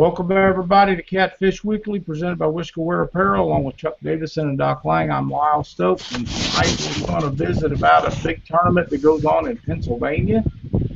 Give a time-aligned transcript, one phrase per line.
[0.00, 4.56] Welcome everybody to Catfish Weekly, presented by Whisker Wear Apparel, along with Chuck Davison and
[4.56, 5.10] Doc Lang.
[5.10, 9.26] I'm Lyle Stokes, and tonight we're going to visit about a big tournament that goes
[9.26, 10.42] on in Pennsylvania.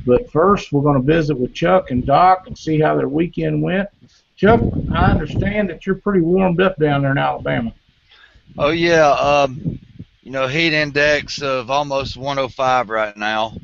[0.07, 3.61] But first, we're going to visit with Chuck and Doc and see how their weekend
[3.61, 3.89] went.
[4.37, 4.59] Chuck,
[4.91, 7.75] I understand that you're pretty warmed up down there in Alabama.
[8.57, 9.77] Oh yeah, um,
[10.23, 13.55] you know, heat index of almost 105 right now.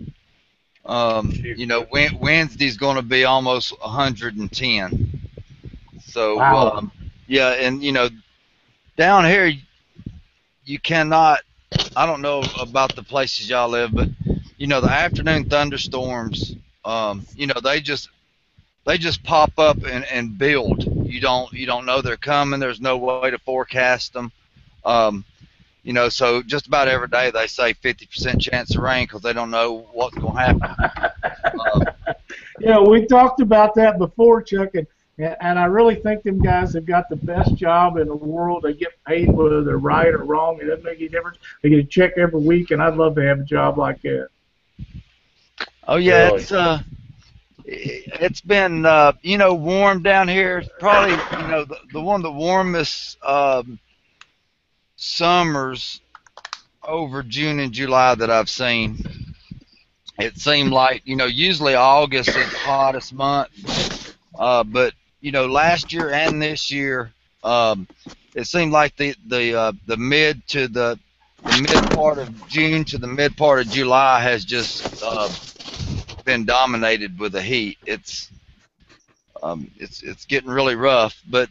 [0.85, 5.17] Um, you know, Wednesday's going to be almost 110.
[6.11, 6.71] So, Wow.
[6.77, 6.91] um,
[7.27, 8.09] yeah, and you know,
[8.97, 9.51] down here,
[10.65, 11.39] you cannot.
[11.95, 14.09] I don't know about the places y'all live, but
[14.57, 16.55] you know, the afternoon thunderstorms.
[16.85, 18.09] Um, you know, they just
[18.85, 20.83] they just pop up and, and build.
[21.07, 22.59] You don't you don't know they're coming.
[22.59, 24.19] There's no way to forecast them.
[24.73, 25.13] Um,
[25.83, 29.33] you know, so just about every day they say 50% chance of rain because they
[29.33, 30.75] don't know what's going to happen.
[31.59, 31.87] Um,
[32.59, 36.85] Yeah, we talked about that before, Chuck, and, and I really think them guys have
[36.85, 38.63] got the best job in the world.
[38.63, 40.59] They get paid whether they're right or wrong.
[40.61, 41.37] It doesn't make any difference.
[41.61, 44.29] They get a check every week, and I'd love to have a job like that.
[45.87, 46.37] Oh yeah, Really?
[46.37, 46.79] it's uh,
[47.65, 50.59] it's been uh, you know warm down here.
[50.59, 53.79] It's probably you know the, the one of the warmest um,
[54.95, 56.01] summers
[56.83, 58.97] over June and July that I've seen.
[60.19, 63.49] It seemed like you know usually August is the hottest month,
[64.37, 67.11] uh, but you know last year and this year
[67.43, 67.87] um,
[68.35, 70.99] it seemed like the the uh, the mid to the
[71.43, 75.29] the mid part of June to the mid part of July has just uh,
[76.23, 77.77] been dominated with the heat.
[77.85, 78.29] It's
[79.41, 81.19] um, it's it's getting really rough.
[81.29, 81.49] But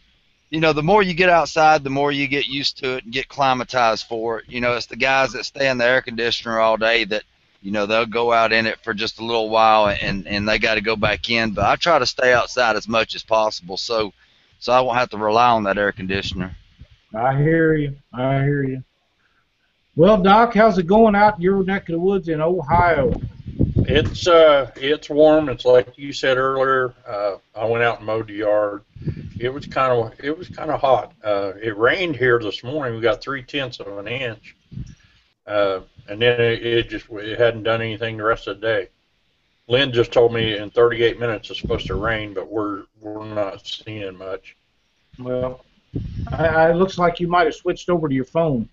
[0.50, 3.12] you know, the more you get outside, the more you get used to it and
[3.12, 4.48] get climatized for it.
[4.48, 7.22] You know, it's the guys that stay in the air conditioner all day that
[7.62, 10.58] you know they'll go out in it for just a little while and and they
[10.58, 11.52] got to go back in.
[11.52, 14.12] But I try to stay outside as much as possible so
[14.58, 16.56] so I won't have to rely on that air conditioner.
[17.14, 17.96] I hear you.
[18.12, 18.84] I hear you.
[19.96, 23.12] Well, Doc, how's it going out in your neck of the woods in Ohio?
[23.76, 25.48] It's uh, it's warm.
[25.48, 26.94] It's like you said earlier.
[27.06, 28.82] Uh, I went out and mowed the yard.
[29.38, 31.12] It was kind of it was kind of hot.
[31.24, 32.94] Uh, it rained here this morning.
[32.94, 34.54] We got three tenths of an inch,
[35.50, 38.88] uh, and then it, it just it hadn't done anything the rest of the day.
[39.68, 43.66] Lynn just told me in 38 minutes it's supposed to rain, but we're we're not
[43.66, 44.56] seeing much.
[45.18, 45.64] Well,
[46.32, 48.68] I, I, it looks like you might have switched over to your phone.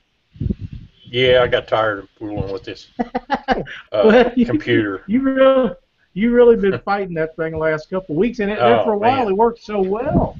[1.10, 5.04] Yeah, I got tired of fooling with this uh, Well, you- computer.
[5.08, 5.72] You really,
[6.14, 8.84] you really been fighting that thing the last couple of weeks, and it, there Oh,
[8.84, 9.28] for a while man.
[9.30, 10.38] it worked so well.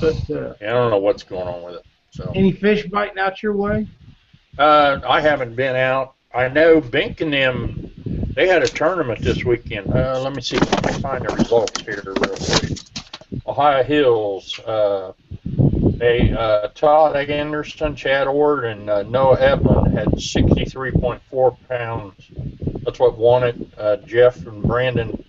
[0.00, 1.86] But uh, I don't know what's going on with it.
[2.12, 2.30] So.
[2.34, 3.86] any fish biting out your way?
[4.58, 6.14] Uh, I haven't been out.
[6.32, 7.92] I know Bink and them,
[8.34, 9.92] they had a tournament this weekend.
[9.94, 12.78] Uh, let me see if I can find the results here real quick.
[13.46, 15.12] Ohio Hills, uh,
[15.44, 22.30] they, uh, Todd Anderson, Chad Ord, and uh, Noah Evelyn had 63.4 pounds.
[22.84, 23.56] That's what won it.
[23.76, 25.24] Uh, Jeff and Brandon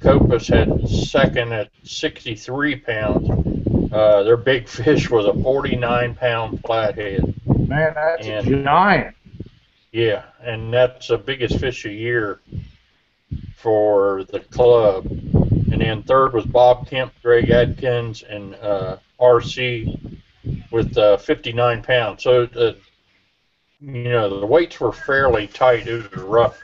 [0.00, 3.92] Copus had second at 63 pounds.
[3.92, 7.34] Uh, their big fish was a 49 pound flathead.
[7.66, 9.16] Man, that's And- a giant.
[9.92, 12.40] Yeah, and that's the biggest fish a year
[13.56, 15.06] for the club.
[15.06, 20.18] And then third was Bob Kemp, Greg Adkins, and uh, RC
[20.70, 22.22] with uh, 59 pounds.
[22.22, 22.72] So, uh,
[23.80, 25.86] you know, the weights were fairly tight.
[25.86, 26.58] It was a rough,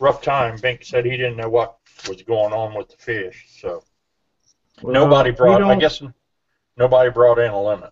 [0.00, 0.58] rough time.
[0.60, 1.76] Bink said he didn't know what
[2.08, 3.46] was going on with the fish.
[3.60, 3.82] So
[4.82, 5.62] Well, nobody brought.
[5.62, 6.02] I guess
[6.76, 7.90] nobody brought in a limit.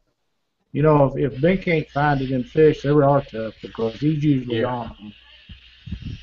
[0.72, 4.24] You know, if, if Ben can't find it in fish, they are tough because he's
[4.24, 4.66] usually Yeah.
[4.66, 5.12] on them.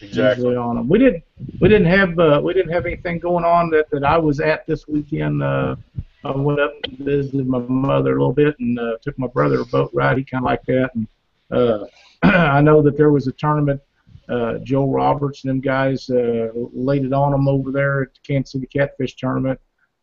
[0.01, 0.43] Exactly.
[0.45, 0.89] Usually on them.
[0.89, 1.23] We didn't,
[1.61, 4.65] we didn't have, uh, we didn't have anything going on that, that I was at
[4.65, 5.43] this weekend.
[5.43, 5.75] Uh,
[6.23, 9.61] I went up and visited my mother a little bit and uh, took my brother
[9.61, 10.17] a boat ride.
[10.17, 10.91] He kind of liked that.
[10.95, 11.07] And
[11.51, 11.85] uh,
[12.23, 13.81] I know that there was a tournament.
[14.27, 18.19] Uh, Joe Roberts and them guys uh, laid it on them over there at the
[18.23, 19.59] Kansas City Catfish Tournament.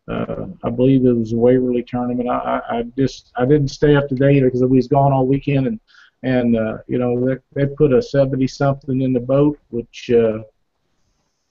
[0.08, 2.29] Uh, I believe it was a Waverly tournament.
[2.29, 5.26] I, I, I just I didn't stay up to date because we was gone all
[5.26, 5.81] weekend and
[6.23, 10.38] and uh, you know they, they put a 70 something in the boat, which uh,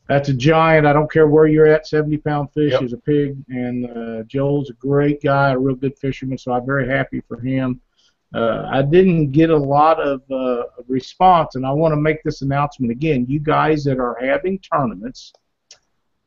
[0.07, 0.85] that's a giant.
[0.87, 1.87] I don't care where you're at.
[1.87, 2.83] 70 pound fish Yep.
[2.83, 6.37] is a pig, and uh, Joel's a great guy, a real good fisherman.
[6.37, 7.81] So I'm very happy for him.
[8.33, 12.41] Uh, I didn't get a lot of uh, response, and I want to make this
[12.41, 13.25] announcement again.
[13.29, 15.31] You guys that are having tournaments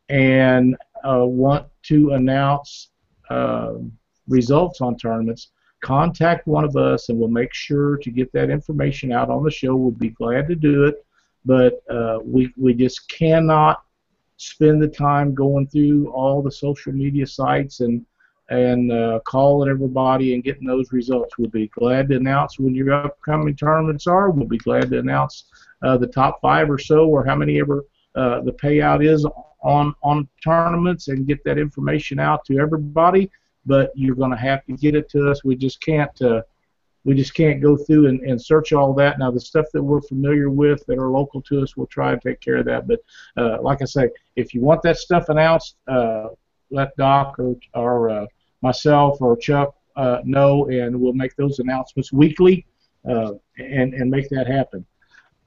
[0.09, 2.91] and uh, want to announce
[3.31, 3.93] um
[4.29, 5.50] results on tournaments,
[5.83, 9.50] contact one of us and we'll make sure to get that information out on the
[9.50, 9.75] show.
[9.75, 11.05] We'll be glad to do it,
[11.45, 13.83] but uh, we, we just cannot
[14.37, 18.05] spend the time going through all the social media sites and
[18.51, 21.37] and uh, calling everybody and getting those results.
[21.37, 24.31] We'll be glad to announce when your upcoming tournaments are.
[24.31, 25.44] We'll be glad to announce
[25.83, 27.85] uh, the top five or so, or how many ever
[28.15, 29.27] uh, the payout is
[29.62, 33.31] on on tournaments, and get that information out to everybody.
[33.66, 35.44] But you're going to have to get it to us.
[35.44, 36.22] We just can't.
[36.22, 36.43] Uh,
[37.05, 39.19] we just can't go through and, and search all that.
[39.19, 42.20] Now, the stuff that we're familiar with that are local to us, we'll try and
[42.20, 42.87] take care of that.
[42.87, 43.00] But
[43.37, 46.28] uh, like I say, if you want that stuff announced, uh,
[46.70, 48.26] let Doc or, or uh,
[48.60, 52.66] myself or Chuck uh, know, and we'll make those announcements weekly
[53.08, 54.84] uh, and and make that happen.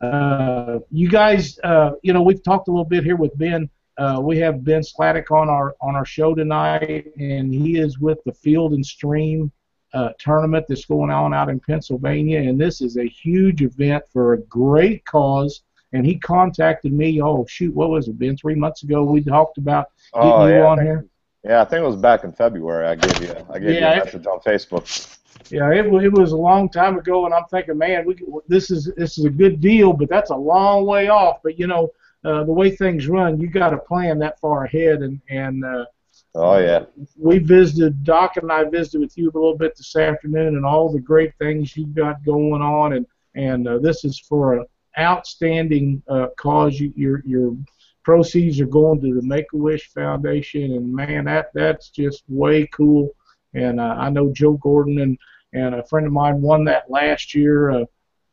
[0.01, 3.69] Uh, you guys, uh, you know, we've talked a little bit here with Ben.
[3.97, 8.23] Uh, we have Ben Sladek on our on our show tonight, and he is with
[8.25, 9.51] the Field and Stream
[9.93, 14.33] uh, tournament that's going on out in Pennsylvania, and this is a huge event for
[14.33, 15.63] a great cause.
[15.93, 17.21] And he contacted me.
[17.21, 18.17] Oh shoot, what was it?
[18.17, 20.65] Ben, three months ago, we talked about getting Oh, you yeah.
[20.65, 21.05] on here.
[21.44, 22.87] Yeah, I think it was back in February.
[22.87, 25.17] I gave you I gave Yeah, you a message on Facebook.
[25.49, 28.15] Yeah, it, it was a long time ago, and I'm thinking, man, we,
[28.47, 31.39] this is this is a good deal, but that's a long way off.
[31.44, 31.91] But you know,
[32.23, 35.01] uh, the way things run, you got to plan that far ahead.
[35.01, 35.85] And and uh,
[36.33, 36.85] Oh yeah.
[37.18, 40.91] we visited, Doc and I visited with you a little bit this afternoon, and all
[40.91, 42.94] the great things you've got going on.
[42.94, 44.65] And and uh, this is for an
[44.97, 46.79] outstanding uh, cause.
[46.79, 47.57] You, your your
[48.03, 52.68] proceeds are going to the Make a Wish Foundation, and man, that that's just way
[52.68, 53.09] cool.
[53.53, 55.18] And uh, I know Joe Gordon and
[55.53, 57.71] and a friend of mine won that last year.
[57.71, 57.85] Uh,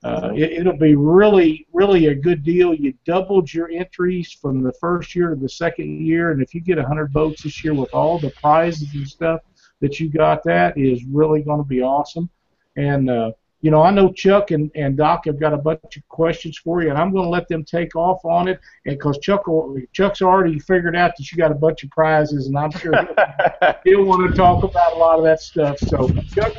[0.05, 2.73] uh, it, it'll be really, really a good deal.
[2.73, 6.61] You doubled your entries from the first year to the second year, and if you
[6.61, 9.41] get 100 votes this year with all the prizes and stuff
[9.81, 12.31] that you got, that is really going to be awesome.
[12.77, 16.09] And uh, you know, I know Chuck and, and Doc have got a bunch of
[16.09, 18.61] questions for you, and I'm going to let them take off on it.
[18.87, 19.47] And because Chuck,
[19.93, 23.75] Chuck's already figured out that you got a bunch of prizes, and I'm sure he'll,
[23.85, 25.77] he'll want to talk about a lot of that stuff.
[25.79, 26.53] So, Chuck,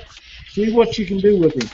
[0.50, 1.70] see what you can do with him.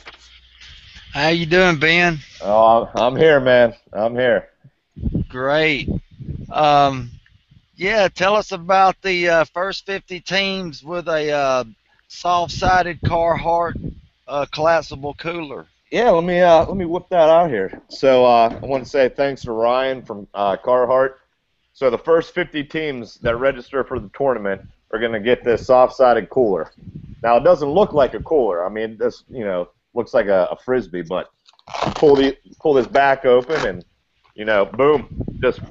[1.15, 2.19] How you doing, Ben?
[2.41, 3.73] oh, I'm, here, man.
[3.93, 4.49] I'm here.
[5.29, 5.89] Great.
[6.51, 7.09] Um,
[7.77, 11.63] yeah, tell us about the uh, first 50 teams with a uh,
[12.09, 13.95] soft-sided Carhartt
[14.27, 15.67] uh, collapsible cooler.
[15.89, 17.81] Yeah, let me uh, let me whip that out here.
[17.87, 21.13] So uh, I want to say thanks to Ryan from uh, Carhartt.
[21.71, 25.67] So the first 50 teams that register for the tournament are going to get this
[25.67, 26.73] soft-sided cooler.
[27.23, 28.65] Now it doesn't look like a cooler.
[28.65, 31.31] I mean, this you know looks like a, a frisbee, but
[31.95, 33.85] pull the pull this back open and
[34.35, 35.07] you know, boom,
[35.41, 35.61] just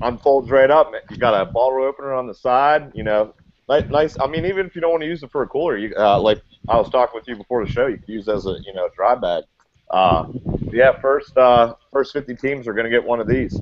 [0.00, 0.92] unfolds right up.
[1.10, 2.92] You got a bottle opener on the side.
[2.94, 3.34] You know,
[3.68, 4.16] nice.
[4.18, 6.18] I mean, even if you don't want to use it for a cooler, you uh,
[6.20, 8.72] like I was talking with you before the show, you could use as a you
[8.72, 9.44] know dry bag.
[9.90, 10.26] Uh,
[10.72, 13.58] yeah, first uh, first 50 teams are going to get one of these.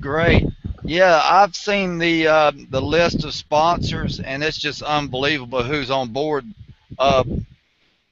[0.00, 0.44] Great.
[0.82, 6.08] Yeah, I've seen the uh, the list of sponsors, and it's just unbelievable who's on
[6.12, 6.46] board.
[6.98, 7.24] Uh,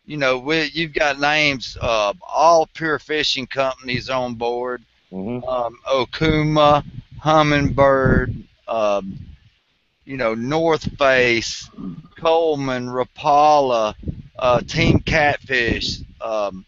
[0.07, 4.83] you know, we, you've got names, of all pure fishing companies on board.
[5.11, 6.85] hmm um, Okuma,
[7.23, 9.19] Humminbird, um,
[10.05, 11.69] you know, North Face,
[12.17, 13.95] Coleman, Rapala,
[14.39, 16.65] uh, Team Catfish, um,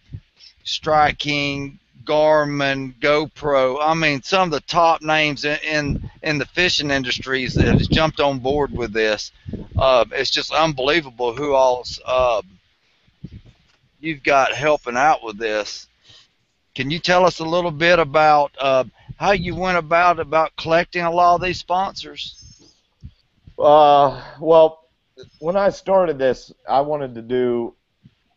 [0.64, 3.78] Strike King, Garmin, GoPro.
[3.80, 7.86] I mean, some of the top names in in, in the fishing industries that has
[7.86, 9.30] jumped on board with this.
[9.76, 12.42] Uh, it's just unbelievable who all's uh,
[14.00, 15.86] you've got helping out with this.
[16.74, 18.84] Can you tell us a little bit about uh,
[19.16, 22.34] how you went about about collecting a lot of these sponsors?
[23.58, 24.84] Uh, well,
[25.40, 27.74] when I started this, I wanted to do,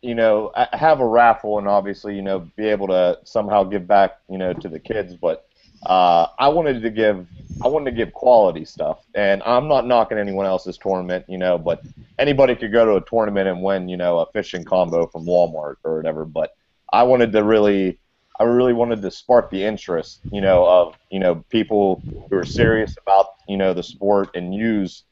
[0.00, 4.18] you know, have a raffle and obviously, you know, be able to somehow give back,
[4.28, 5.14] you know, to the kids.
[5.14, 5.46] But
[5.86, 7.26] uh, I wanted to give,
[7.62, 9.04] I wanted to give quality stuff.
[9.14, 11.82] And I'm not knocking anyone else's tournament, you know, but
[12.18, 15.76] anybody could go to a tournament and win, you know, a fishing combo from Walmart
[15.84, 16.24] or whatever.
[16.24, 16.54] But
[16.92, 17.98] I wanted to really.
[18.40, 22.44] I really wanted to spark the interest, you know, of you know people who are
[22.44, 25.04] serious about you know the sport and use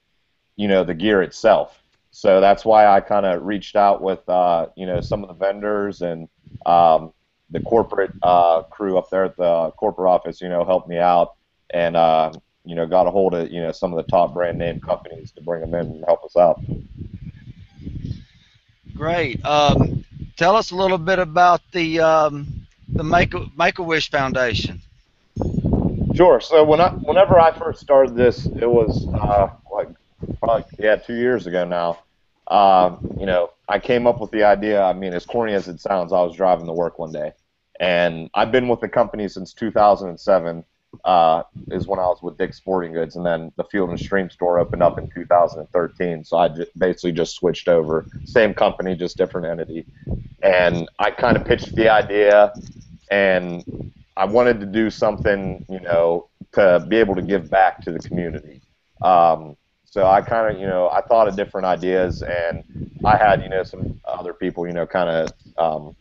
[0.57, 1.81] you know the gear itself.
[2.11, 5.35] So that's why I kind of reached out with uh, you know some of the
[5.35, 6.29] vendors and
[6.67, 7.13] um,
[7.51, 10.41] the corporate uh, crew up there at the corporate office.
[10.41, 11.35] You know, helped me out
[11.71, 12.33] and uh,
[12.65, 15.33] you know got a hold of you know some of the top brand name companies
[15.33, 16.61] to bring them in and help us out.
[18.95, 19.45] Great.
[19.45, 20.05] Um,
[20.37, 24.81] tell us a little bit about the um, the Make Make a Wish Foundation.
[26.15, 26.41] Sure.
[26.41, 29.89] So when I, whenever I first started this, it was uh, like
[30.41, 32.01] probably yeah two years ago now.
[32.47, 34.83] Uh, you know, I came up with the idea.
[34.83, 37.33] I mean, as corny as it sounds, I was driving to work one day,
[37.81, 40.65] and I've been with the company since 2007.
[41.05, 44.31] uh, is when I was with Dick's Sporting Goods, and then the Field and Stream
[44.31, 46.25] store opened up in 2013.
[46.25, 49.87] So I j- basically just switched over, same company, just different entity,
[50.43, 52.53] and I kind of pitched the idea,
[53.11, 53.65] and
[54.17, 58.01] I wanted to do something, you know, to be able to give back to the
[58.01, 58.63] community.
[59.03, 62.65] Um, so I kind of, you know, I thought of different ideas, and
[63.05, 65.97] I had, you know, some other people, you know, kind of um,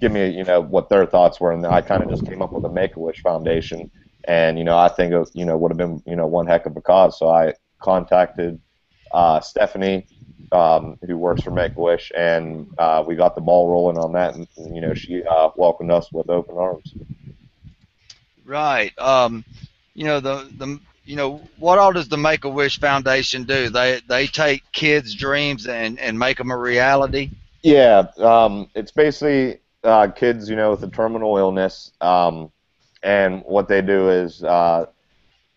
[0.00, 2.52] give me, you know, what their thoughts were, and I kind of just came up
[2.52, 3.90] with a Make a Wish Foundation,
[4.24, 6.66] and you know, I think it, you know, would have been, you know, one heck
[6.66, 7.18] of a cause.
[7.18, 8.60] So I contacted
[9.12, 10.06] uh, Stephanie,
[10.52, 14.12] um, who works for Make a Wish, and uh, we got the ball rolling on
[14.12, 16.94] that, and you know, she uh, welcomed us with open arms.
[18.44, 18.98] Right.
[18.98, 19.44] Um,
[19.94, 23.68] you know the the you know what all does the Make a Wish Foundation do?
[23.68, 27.30] They they take kids' dreams and and make them a reality.
[27.62, 32.50] Yeah, um, it's basically uh, kids, you know, with a terminal illness, um,
[33.02, 34.86] and what they do is uh,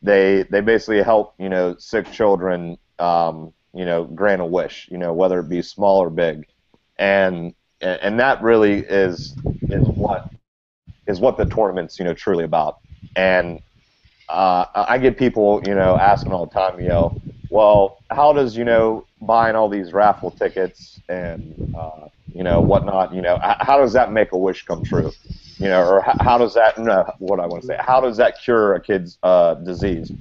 [0.01, 4.97] they they basically help you know sick children, um, you know, grant a wish, you
[4.97, 6.45] know, whether it be small or big,
[6.97, 9.35] and and that really is
[9.69, 10.31] is what
[11.07, 12.79] is what the tournament's you know truly about,
[13.15, 13.59] and
[14.29, 17.15] uh, I get people you know asking all the time, you know,
[17.49, 23.13] well, how does you know buying all these raffle tickets and uh, you know whatnot,
[23.13, 25.15] you know, how does that make a wish come true?
[25.59, 27.77] You know, or h- how does that no, what I want to say?
[27.79, 30.11] How does that cure a kid's uh, disease?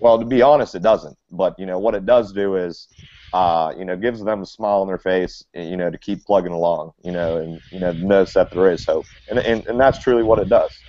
[0.00, 1.16] Well, to be honest, it doesn't.
[1.30, 2.88] But you know what it does do is,
[3.32, 6.52] uh, you know, gives them a smile on their face, you know, to keep plugging
[6.52, 9.98] along, you know, and you know, knows that there is hope, and and, and that's
[9.98, 10.84] truly what it does.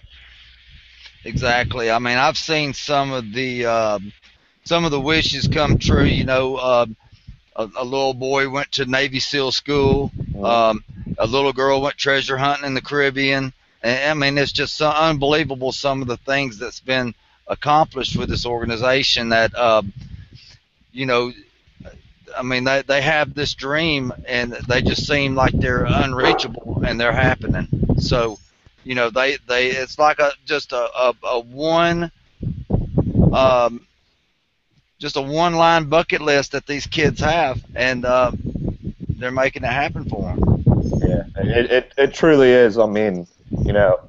[1.25, 1.89] Exactly.
[1.91, 4.13] I mean, I've seen some of the um,
[4.65, 6.03] some of the wishes come true.
[6.05, 6.95] You know, um,
[7.55, 10.11] a, a little boy went to Navy SEAL school.
[10.41, 10.83] Um,
[11.17, 13.53] a little girl went treasure hunting in the Caribbean.
[13.83, 17.13] I mean, it's just so unbelievable some of the things that's been
[17.47, 19.29] accomplished with this organization.
[19.29, 19.91] That um,
[20.91, 21.31] you know,
[22.37, 26.99] I mean, they they have this dream and they just seem like they're unreachable and
[26.99, 27.67] they're happening.
[27.99, 28.39] So,
[28.83, 32.11] you know, they they it's like a just a a, a one
[33.33, 33.85] um
[34.99, 38.31] just a one line bucket list that these kids have and uh,
[39.23, 40.39] they're making it happen for them.
[41.01, 42.77] Yeah, it, it, it truly is.
[42.77, 43.27] I mean,
[43.65, 43.99] you know,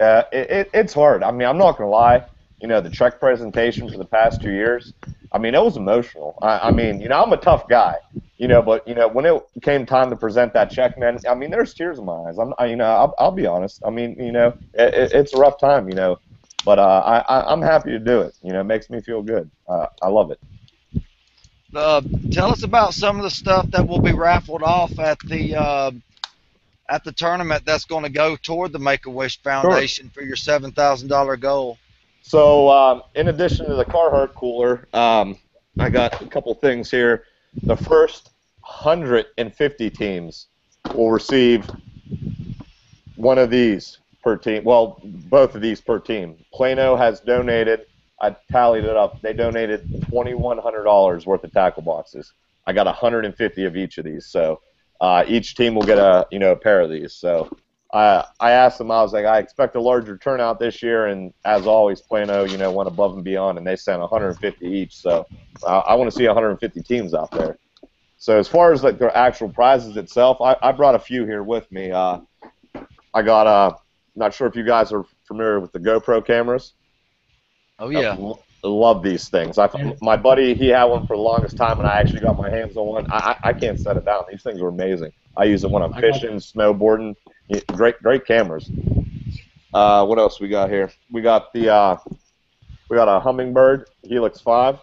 [0.00, 1.22] uh, it, it, it's hard.
[1.22, 2.24] I mean, I'm not gonna lie.
[2.60, 4.94] You know, the Trek presentation for the past two years.
[5.32, 6.38] I mean, it was emotional.
[6.42, 7.96] I, I mean, you know, I'm a tough guy.
[8.38, 11.34] You know, but you know, when it came time to present that check, man, I
[11.34, 12.38] mean, there's tears in my eyes.
[12.38, 13.82] I'm, I, you know, I'll, I'll be honest.
[13.86, 15.88] I mean, you know, it, it, it's a rough time.
[15.88, 16.18] You know,
[16.64, 18.34] but uh, I, I, I'm happy to do it.
[18.42, 19.50] You know, it makes me feel good.
[19.68, 20.40] Uh, I love it.
[21.76, 25.56] Uh, tell us about some of the stuff that will be raffled off at the
[25.56, 25.90] uh,
[26.88, 30.36] at the tournament that's going to go toward the Make a Wish Foundation for your
[30.36, 31.78] seven thousand dollar goal.
[32.22, 35.38] So, um, in addition to the Carhartt cooler, um,
[35.78, 37.24] I got a couple things here.
[37.64, 40.46] The first 150 teams
[40.94, 41.70] will receive
[43.16, 44.64] one of these per team.
[44.64, 46.36] Well, both of these per team.
[46.52, 47.86] Plano has donated.
[48.24, 49.20] I tallied it up.
[49.20, 52.32] They donated $2,100 worth of tackle boxes.
[52.66, 54.26] I got 150 of each of these.
[54.26, 54.60] So
[55.00, 57.12] uh, each team will get a you know a pair of these.
[57.12, 57.54] So
[57.92, 58.90] I I asked them.
[58.90, 62.56] I was like, I expect a larger turnout this year, and as always, Plano you
[62.56, 64.96] know went above and beyond, and they sent 150 each.
[64.96, 65.26] So
[65.66, 67.58] I want to see 150 teams out there.
[68.16, 71.42] So as far as like the actual prizes itself, I, I brought a few here
[71.42, 71.90] with me.
[71.90, 72.20] Uh,
[73.12, 73.76] I got uh,
[74.16, 76.72] not sure if you guys are familiar with the GoPro cameras.
[77.78, 78.16] Oh yeah.
[78.64, 79.58] I love these things.
[79.58, 79.68] I,
[80.00, 82.76] my buddy, he had one for the longest time, and I actually got my hands
[82.76, 83.06] on one.
[83.10, 84.22] I, I can't set it down.
[84.30, 85.12] These things are amazing.
[85.36, 87.14] I use them when I'm fishing, snowboarding.
[87.72, 88.70] Great, great cameras.
[89.74, 90.90] Uh, what else we got here?
[91.10, 91.96] We got the uh,
[92.88, 94.78] we got a Humminbird Helix Five.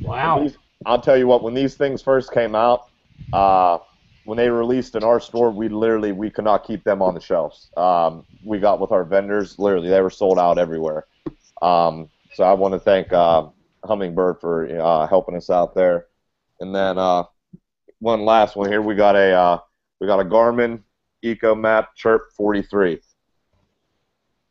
[0.00, 0.40] Wow.
[0.42, 1.42] These- I'll tell you what.
[1.42, 2.86] When these things first came out,
[3.34, 3.78] uh,
[4.24, 7.20] when they released in our store, we literally we could not keep them on the
[7.20, 7.70] shelves.
[7.76, 9.58] Um, we got with our vendors.
[9.58, 11.04] Literally, they were sold out everywhere.
[11.62, 13.48] Um, so I want to thank uh,
[13.84, 16.06] Humminbird for uh, helping us out there.
[16.60, 17.24] And then uh,
[17.98, 18.82] one last one here.
[18.82, 19.58] We got a uh,
[20.00, 20.82] we got a Garmin
[21.24, 23.00] echoMAP Chirp 43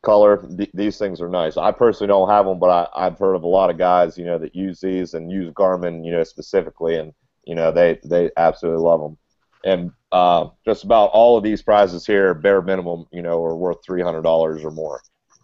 [0.02, 0.46] color.
[0.56, 1.56] Th- these things are nice.
[1.56, 4.24] I personally don't have them, but I, I've heard of a lot of guys, you
[4.24, 7.12] know, that use these and use Garmin, you know, specifically, and
[7.44, 9.18] you know, they they absolutely love them.
[9.64, 13.78] And uh, just about all of these prizes here, bare minimum, you know, are worth
[13.84, 15.00] three hundred dollars or more.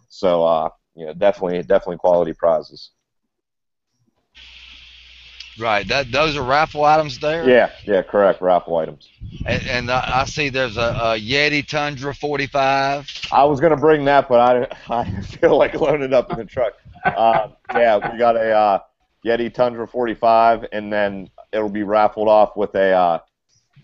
[0.09, 2.89] So, uh, you know, definitely, definitely quality prizes.
[5.59, 5.87] Right.
[5.87, 7.47] That those are raffle items there.
[7.47, 8.41] Yeah, yeah, correct.
[8.41, 9.09] Raffle items.
[9.45, 13.09] And, and I I see there's a, a Yeti Tundra 45.
[13.31, 14.67] I was gonna bring that, but I
[15.03, 16.73] I feel like loading it up in the truck.
[17.05, 18.79] Uh, yeah, we got a uh,
[19.25, 23.19] Yeti Tundra 45, and then it'll be raffled off with a uh,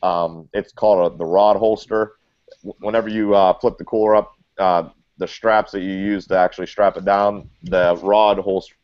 [0.04, 2.14] um, it's called a, the rod holster.
[2.62, 6.68] Whenever you uh, flip the cooler up, uh, the straps that you use to actually
[6.68, 8.76] strap it down, the rod holster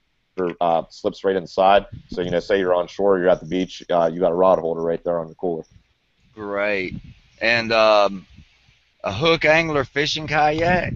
[0.61, 1.85] uh, slips right inside.
[2.09, 4.35] So you know, say you're on shore, you're at the beach, uh, you got a
[4.35, 5.63] rod holder right there on the cooler.
[6.33, 6.95] Great.
[7.41, 8.25] And um,
[9.03, 10.93] a hook angler fishing kayak.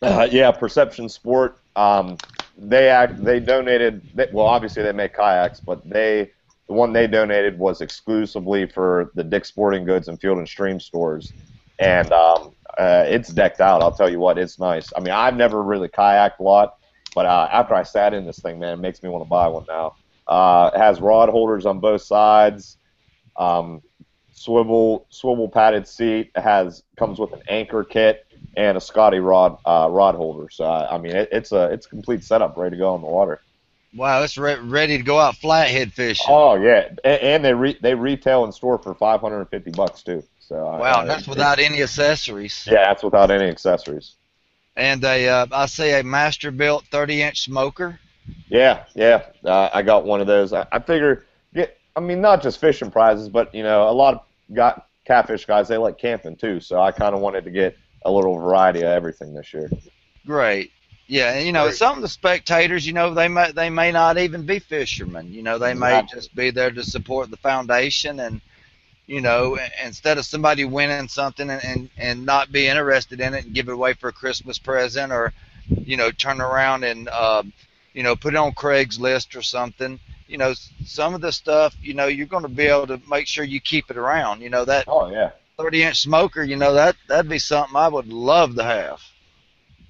[0.00, 1.58] Uh, yeah, Perception Sport.
[1.76, 2.18] Um,
[2.58, 3.22] they act.
[3.22, 4.02] They donated.
[4.14, 6.30] They, well, obviously they make kayaks, but they
[6.66, 10.80] the one they donated was exclusively for the Dick Sporting Goods and Field and Stream
[10.80, 11.32] stores,
[11.78, 13.82] and um, uh, it's decked out.
[13.82, 14.92] I'll tell you what, it's nice.
[14.96, 16.76] I mean, I've never really kayaked a lot,
[17.14, 19.48] but uh, after I sat in this thing, man, it makes me want to buy
[19.48, 19.96] one now.
[20.26, 22.78] Uh, it has rod holders on both sides.
[23.36, 23.82] Um,
[24.32, 26.32] swivel swivel padded seat.
[26.34, 28.26] It has comes with an anchor kit
[28.56, 30.50] and a Scotty rod uh, rod holder.
[30.50, 33.00] So uh, I mean, it, it's a it's a complete setup, ready to go on
[33.00, 33.40] the water.
[33.94, 36.26] Wow, it's re- ready to go out flathead fishing.
[36.28, 39.70] Oh yeah, and, and they re, they retail and store for five hundred and fifty
[39.70, 40.22] bucks too.
[40.48, 42.66] So uh, wow, uh, and that's it- without any accessories.
[42.70, 44.14] Yeah, that's without any accessories.
[44.76, 47.98] And a, uh, I see a Masterbuilt 30 inch smoker.
[48.48, 50.52] Yeah, yeah, uh, I got one of those.
[50.52, 54.14] I, I figure, get, I mean, not just fishing prizes, but you know, a lot
[54.14, 56.60] of got catfish guys they like camping too.
[56.60, 59.70] So I kind of wanted to get a little variety of everything this year.
[60.26, 60.70] Great.
[61.08, 61.76] Yeah, and you know, Great.
[61.76, 65.32] some of the spectators, you know, they may they may not even be fishermen.
[65.32, 66.18] You know, they may Exactly.
[66.18, 68.40] just be there to support the foundation, and
[69.06, 73.44] you know, instead of somebody winning something and, and and not be interested in it
[73.44, 75.32] and give it away for a Christmas present, or
[75.84, 77.42] you know, turn around and uh,
[77.92, 79.98] you know, put it on Craigslist or something.
[80.28, 80.54] You know,
[80.86, 83.60] some of the stuff, you know, you're going to be able to make sure you
[83.60, 84.40] keep it around.
[84.40, 87.88] You know, that Oh yeah, 30 inch smoker, you know, that that'd be something I
[87.88, 89.00] would love to have.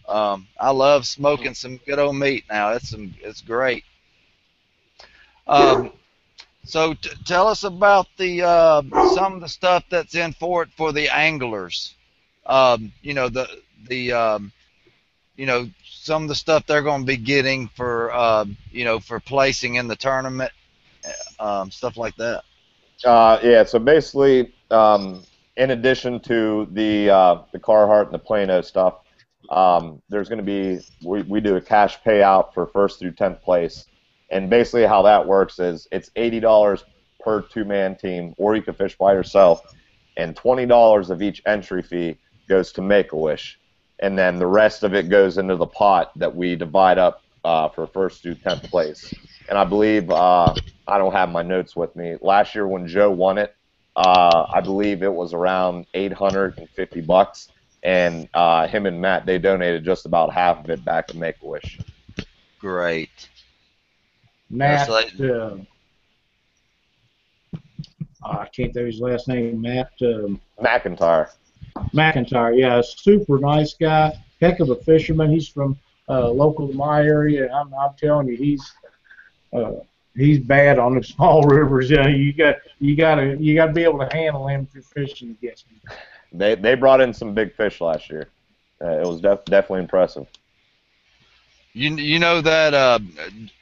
[0.08, 2.72] Um, I love smoking some good old meat now.
[2.72, 3.84] It's some, it's great.
[5.46, 5.92] Um,
[6.64, 8.82] so tell us about the uh,
[9.14, 11.94] some of the stuff that's in for it for the anglers.
[12.46, 13.48] Um, you know the
[13.88, 14.52] the um,
[15.36, 19.00] you know some of the stuff they're going to be getting for um, you know
[19.00, 20.52] for placing in the tournament,
[21.38, 22.44] uh, um, stuff like that.
[23.04, 25.24] Uh, yeah, so basically, um,
[25.56, 29.00] in addition to the uh, the Carhartt and the Plano stuff,
[29.50, 33.42] um, there's going to be we, we do a cash payout for first through tenth
[33.42, 33.86] place,
[34.32, 36.84] and basically how that works is it's eighty dollars
[37.20, 39.60] per two man team, or you can fish by yourself,
[40.16, 42.18] and twenty dollars of each entry fee
[42.48, 43.60] goes to Make a Wish,
[44.00, 47.68] and then the rest of it goes into the pot that we divide up uh,
[47.68, 49.12] for first through tenth place.
[49.48, 50.54] And I believe uh,
[50.88, 52.16] I don't have my notes with me.
[52.20, 53.54] Last year when Joe won it,
[53.96, 57.48] uh, I believe it was around 850 bucks,
[57.82, 61.36] and uh, him and Matt they donated just about half of it back to Make
[61.42, 61.78] a Wish.
[62.58, 63.28] Great.
[64.52, 65.56] Matt, uh,
[68.22, 69.62] I can't think of his last name.
[69.62, 71.30] Matt um, McIntyre.
[71.94, 72.56] McIntyre.
[72.56, 74.12] Yeah, super nice guy.
[74.42, 75.30] Heck of a fisherman.
[75.30, 77.50] He's from uh, local to my area.
[77.52, 78.72] I'm, I'm telling you, he's
[79.54, 79.72] uh,
[80.14, 81.88] he's bad on the small rivers.
[81.88, 84.74] Yeah, you got you got to you got to be able to handle him if
[84.74, 85.80] you're fishing against him.
[86.30, 88.28] They they brought in some big fish last year.
[88.82, 90.26] Uh, it was def- definitely impressive.
[91.72, 92.98] You you know that uh,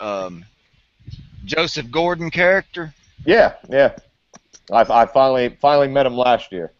[0.00, 0.44] um,
[1.44, 2.94] Joseph Gordon character?
[3.24, 3.96] Yeah, yeah.
[4.72, 6.72] I, I finally finally met him last year.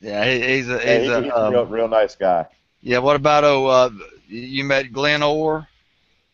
[0.00, 2.46] Yeah, he, he's a Yeah, he's he- a he's a um, real, real nice guy.
[2.80, 2.98] yeah.
[2.98, 3.90] What about oh uh,
[4.28, 5.66] you met Glenn Orr?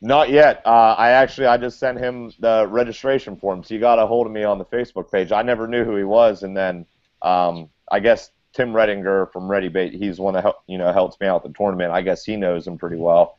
[0.03, 0.63] Not yet.
[0.65, 4.27] Uh, I actually I just sent him the registration form, so you got a hold
[4.27, 5.31] of me on the Facebook page.
[5.31, 6.87] I never knew who he was, and then
[7.23, 11.21] um, I guess Tim Redinger from Ready Bait, he's one that hel- you know helps
[11.21, 11.93] me out with the tournament.
[11.93, 13.37] I guess he knows him pretty well.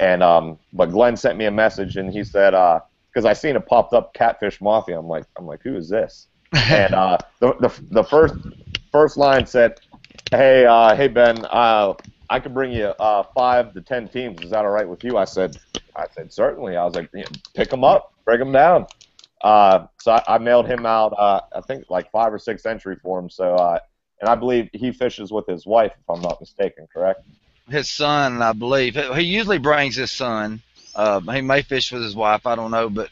[0.00, 2.54] And um, but Glenn sent me a message, and he said
[3.18, 4.96] because I seen it popped up Catfish Mafia.
[4.96, 6.28] I'm like I'm like who is this?
[6.52, 8.34] and uh, the, the the first
[8.92, 9.80] first line said,
[10.30, 11.94] "Hey, uh, hey Ben, uh,
[12.30, 14.40] I could bring you uh, five to ten teams.
[14.42, 15.58] Is that all right with you?" I said,
[15.96, 18.86] "I said certainly." I was like, "Yeah, "Pick them up, break them down."
[19.42, 21.12] Uh, so I, I mailed him out.
[21.18, 23.34] Uh, I think like five or six entry forms.
[23.34, 23.80] So uh,
[24.20, 26.86] and I believe he fishes with his wife, if I'm not mistaken.
[26.94, 27.20] Correct?
[27.68, 28.94] his son, I believe.
[28.94, 30.62] He usually brings his son.
[30.98, 32.46] Uh, he may fish with his wife.
[32.46, 33.10] I don't know, but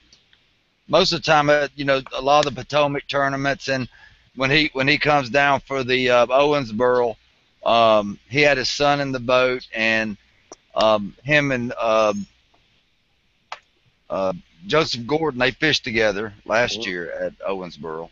[0.88, 3.88] most of the time, uh, you know, a lot of the Potomac tournaments, and
[4.36, 7.16] when he when he comes down for the uh, Owensboro,
[7.64, 10.16] um, he had his son in the boat, and
[10.74, 12.14] um, him and uh,
[14.10, 14.32] uh,
[14.66, 16.86] Joseph Gordon they fished together last Mhm.
[16.86, 18.10] year at Owensboro.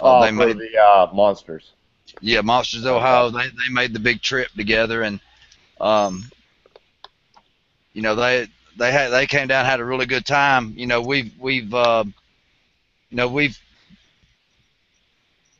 [0.00, 1.74] Oh, they made the uh, monsters.
[2.20, 3.30] yeah Monsters Ohio.
[3.30, 5.20] They they made the big trip together, and
[5.80, 6.30] um,
[7.92, 10.74] you know they they had they came down had a really good time.
[10.76, 12.04] You know we've we've uh,
[13.10, 13.58] you know we've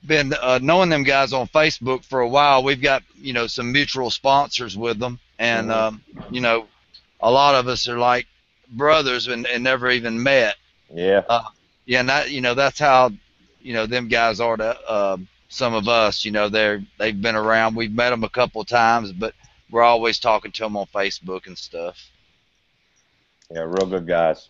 [0.06, 2.62] been uh, knowing them guys on Facebook for a while.
[2.62, 6.66] We've got you know some mutual sponsors with them, and um, you know
[7.20, 8.26] a lot of us are like
[8.70, 10.56] brothers and, and never even met.
[10.92, 11.22] Yeah.
[11.86, 13.10] Yeah, and that you know that's how
[13.60, 15.16] you know them guys are to uh,
[15.48, 16.24] some of us.
[16.24, 17.76] You know they're they've been around.
[17.76, 19.34] We've met them a couple of times, but
[19.70, 21.98] we're always talking to them on Facebook and stuff.
[23.50, 24.48] Yeah, real good guys.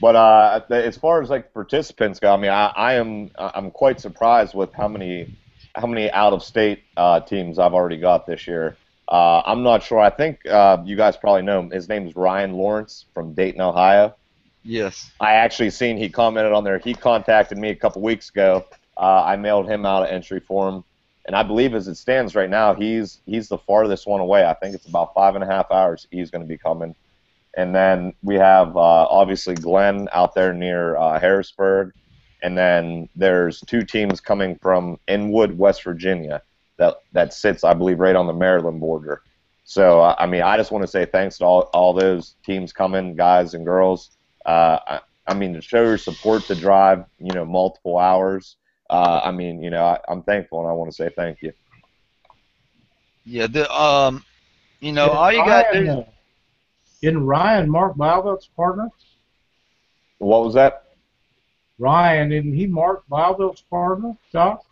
[0.00, 4.00] But uh, as far as like participants go, I mean, I, I am I'm quite
[4.00, 5.36] surprised with how many
[5.74, 8.76] how many out of state uh, teams I've already got this year.
[9.08, 10.00] Uh, I'm not sure.
[10.00, 11.70] I think uh, you guys probably know him.
[11.70, 14.14] His name is Ryan Lawrence from Dayton, Ohio.
[14.62, 15.10] Yes.
[15.20, 16.78] I actually seen he commented on there.
[16.78, 18.64] He contacted me a couple weeks ago.
[18.96, 20.84] Uh, I mailed him out an entry form,
[21.26, 24.44] and I believe as it stands right now, he's he's the farthest one away.
[24.44, 26.06] I think it's about five and a half hours.
[26.10, 26.94] He's going to be coming,
[27.56, 31.92] and then we have uh, obviously Glenn out there near uh, Harrisburg,
[32.42, 36.42] and then there's two teams coming from Inwood, West Virginia,
[36.76, 39.22] that that sits I believe right on the Maryland border.
[39.64, 42.72] So uh, I mean, I just want to say thanks to all all those teams
[42.72, 44.10] coming, guys and girls.
[44.44, 48.56] Uh, I, I mean, to show your support to drive, you know, multiple hours.
[48.94, 51.52] Uh, I mean, you know, I, I'm thankful and I want to say thank you.
[53.24, 53.48] Yeah.
[53.48, 54.24] The um,
[54.78, 55.90] you know, Didn't all you got to do.
[55.90, 56.04] uh,
[57.02, 58.88] Isn't Ryan Mark Balvelt's partner?
[60.18, 60.84] What was that?
[61.80, 64.64] Ryan, isn't he Mark Balvelt's partner, Doc?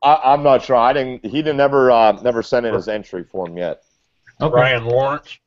[0.00, 0.76] I, I'm not sure.
[0.76, 1.24] I didn't.
[1.24, 3.82] He didn't never uh, never sent in his entry form yet.
[4.40, 4.54] Okay.
[4.54, 5.38] Ryan Lawrence.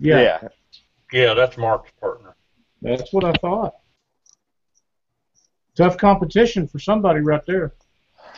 [0.00, 0.48] Yeah, yeah.
[1.12, 2.36] Yeah, that's Mark's partner.
[2.80, 3.74] that's what I thought.
[5.76, 7.72] Tough competition for somebody right there.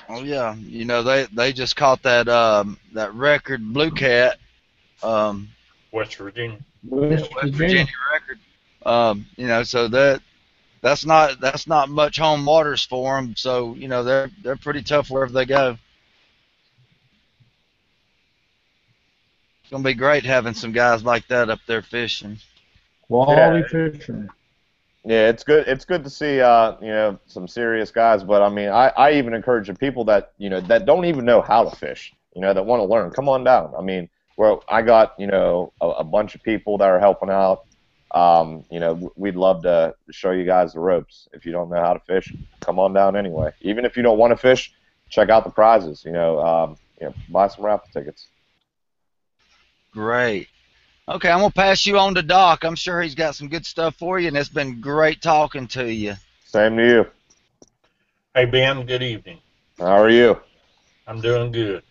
[0.08, 0.54] Oh yeah.
[0.56, 4.38] You know they they just caught that um that record Blue Cat.
[5.02, 5.48] Um,
[5.92, 6.58] West Virginia.
[6.88, 8.38] West West Virginia record.
[8.84, 10.20] Um, you know, so that
[10.80, 13.34] that's not that's not much home waters for them.
[13.36, 15.76] So you know they're they're pretty tough wherever they go.
[19.62, 22.38] It's gonna be great having some guys like that up there fishing.
[23.02, 23.90] Quality Yeah.
[23.92, 24.30] fisherman.
[25.04, 25.66] Yeah, it's good.
[25.68, 28.24] It's good to see, uh, you know, some serious guys.
[28.24, 31.24] But I mean, I, I even encourage the people that you know that don't even
[31.24, 33.10] know how to fish, you know, that want to learn.
[33.10, 33.72] Come on down.
[33.78, 37.30] I mean, well, I got you know a, a bunch of people that are helping
[37.30, 37.64] out.
[38.10, 41.28] Um, you know, we'd love to show you guys the ropes.
[41.32, 43.52] If you don't know how to fish, come on down anyway.
[43.60, 44.72] Even if you don't want to fish,
[45.10, 46.02] check out the prizes.
[46.04, 48.28] You know, um, you know, buy some raffle tickets.
[49.92, 50.48] Great.
[51.08, 52.64] Okay, I'm gonna pass you on to Doc.
[52.64, 55.90] I'm sure he's got some good stuff for you, and it's been great talking to
[55.90, 56.14] you.
[56.44, 57.06] Same to you.
[58.34, 59.38] Hey Ben, good evening.
[59.78, 60.38] How are you?
[61.06, 61.82] I'm doing good.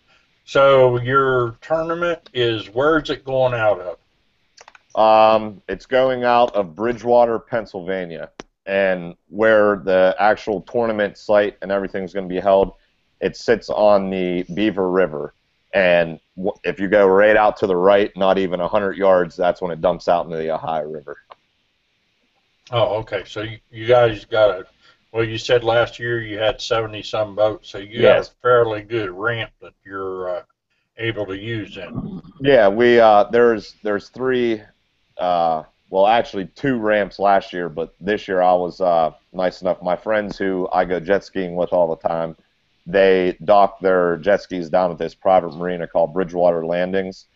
[0.44, 4.94] So your tournament is where's it going out of?
[4.94, 8.30] Um, it's going out of Bridgewater, Pennsylvania,
[8.66, 12.74] and where the actual tournament site and everything's going to be held,
[13.20, 15.34] it sits on the Beaver River.
[15.78, 19.62] And w- if you go right out to the right, not even 100 yards, that's
[19.62, 21.18] when it dumps out into the Ohio River.
[22.70, 23.24] Oh, okay.
[23.26, 24.66] So you, you guys got a
[25.12, 25.24] well.
[25.24, 28.02] You said last year you had seventy some boats, so you Yes.
[28.04, 30.42] have a fairly good ramp that you're uh,
[30.98, 31.74] able to use.
[31.76, 31.94] Then
[32.40, 34.62] Yeah, we uh, there's there's three,
[35.18, 39.82] uh, well actually two ramps last year, but this year I was uh, nice enough.
[39.82, 42.36] My friends who I go jet skiing with all the time,
[42.88, 47.26] they dock their jet skis down at this private marina called Bridgewater Landings,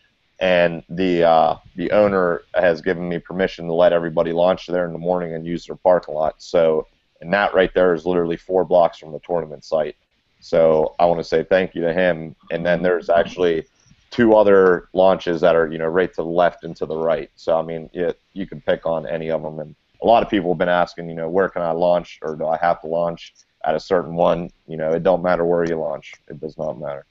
[0.41, 4.95] and the uh, the owner has given me permission to let everybody launch there in
[4.95, 6.37] the morning and use their parking lot.
[6.39, 6.87] So,
[7.21, 9.95] and that right there is literally four blocks from the tournament site.
[10.41, 12.35] So I want to say thank you to him.
[12.51, 13.67] And then there's actually
[14.11, 17.31] two other launches that are you know right to the left and to the right.
[17.37, 19.59] So I mean, yeah, you can pick on any of them.
[19.59, 22.37] And a lot of people have been asking, you know, where can I launch or
[22.37, 23.35] do I have to launch
[23.65, 24.51] at a certain one?
[24.67, 26.15] You know, it don't matter where you launch.
[26.29, 27.07] It does not matter.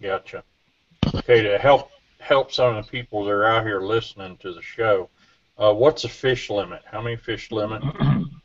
[0.00, 0.44] gotcha.
[1.14, 4.62] Okay, to help help some of the people that are out here listening to the
[4.62, 5.08] show,
[5.58, 6.82] uh, what's the fish limit?
[6.84, 7.82] How many fish limit?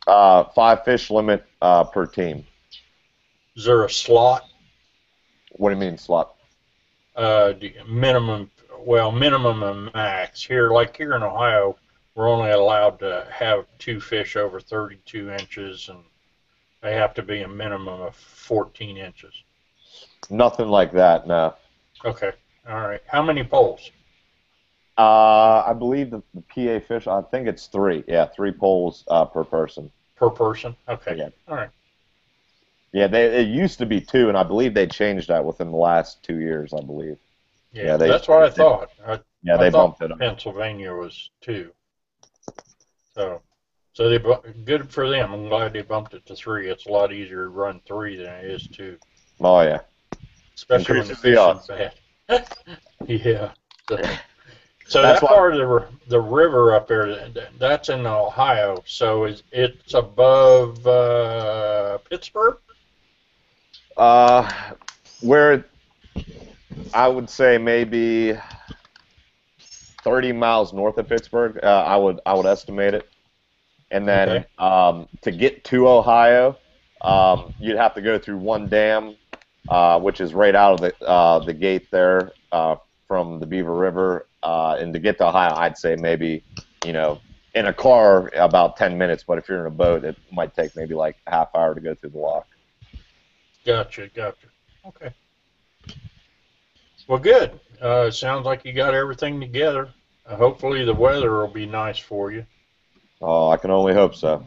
[0.07, 2.45] Uh, five fish limit uh, per team.
[3.57, 4.45] Is there a slot?
[5.51, 6.35] What do you mean slot?
[7.13, 7.51] Uh,
[7.85, 10.41] minimum, well, minimum and max.
[10.41, 11.75] Here, like here in Ohio,
[12.15, 15.99] we're only allowed to have two fish over 32 inches, and
[16.87, 19.33] they have to be a minimum of 14 inches.
[20.29, 21.27] Nothing like that.
[21.27, 21.53] No.
[22.05, 22.31] Okay,
[22.69, 23.01] all right.
[23.07, 23.91] How many poles?
[24.97, 27.05] Uh, I believe the, the PA fish.
[27.07, 28.05] I think it's three.
[28.07, 29.91] Yeah, three poles uh, per person.
[30.15, 30.75] Per person?
[30.87, 31.29] Okay, Yeah.
[31.49, 31.69] all right.
[32.93, 35.77] Yeah, they it used to be two, and I believe they changed that within the
[35.77, 36.73] last two years.
[36.73, 37.17] I believe.
[37.73, 38.89] Yeah, Yeah, they- that's what I they- thought.
[39.05, 40.19] I, Yeah, I they bumped it up.
[40.19, 41.71] Pennsylvania was two.
[43.13, 43.41] So,
[43.97, 44.19] so they
[44.63, 45.33] good for them.
[45.33, 46.69] I'm glad they bumped it to three.
[46.69, 48.95] It's a lot easier to run three than it is two,
[49.41, 49.79] Oh yeah.
[50.53, 51.93] especially when the fishing's bad.
[53.07, 53.53] yeah.
[53.89, 53.97] So,
[54.87, 58.83] so That's that part of the the river up there, that's in Ohio.
[58.85, 62.59] So is it's above uh, Pittsburgh?
[63.97, 64.47] Uh,
[65.21, 65.65] where
[66.93, 68.37] I would say maybe
[70.03, 71.59] 30 miles north of Pittsburgh.
[71.63, 73.09] Uh, I would I would estimate it.
[73.91, 74.45] And then Okay.
[74.57, 76.57] um, to get to Ohio,
[77.01, 79.15] um, you'd have to go through one dam,
[79.69, 82.75] uh, which is right out of the uh, the gate there uh,
[83.07, 84.27] from the Beaver River.
[84.43, 86.43] Uh, and to get to Ohio, I'd say maybe
[86.85, 87.21] you know
[87.53, 90.75] in a car about 10 minutes, but if you're in a boat, it might take
[90.75, 92.45] maybe like a half hour to go through the lock.
[93.65, 94.47] Gotcha, gotcha.
[94.85, 95.11] Okay.
[97.07, 97.59] Well, good.
[97.81, 99.89] Uh, sounds like you got everything together.
[100.25, 102.45] Uh, hopefully the weather will be nice for you.
[103.21, 104.43] Oh, I can only hope so.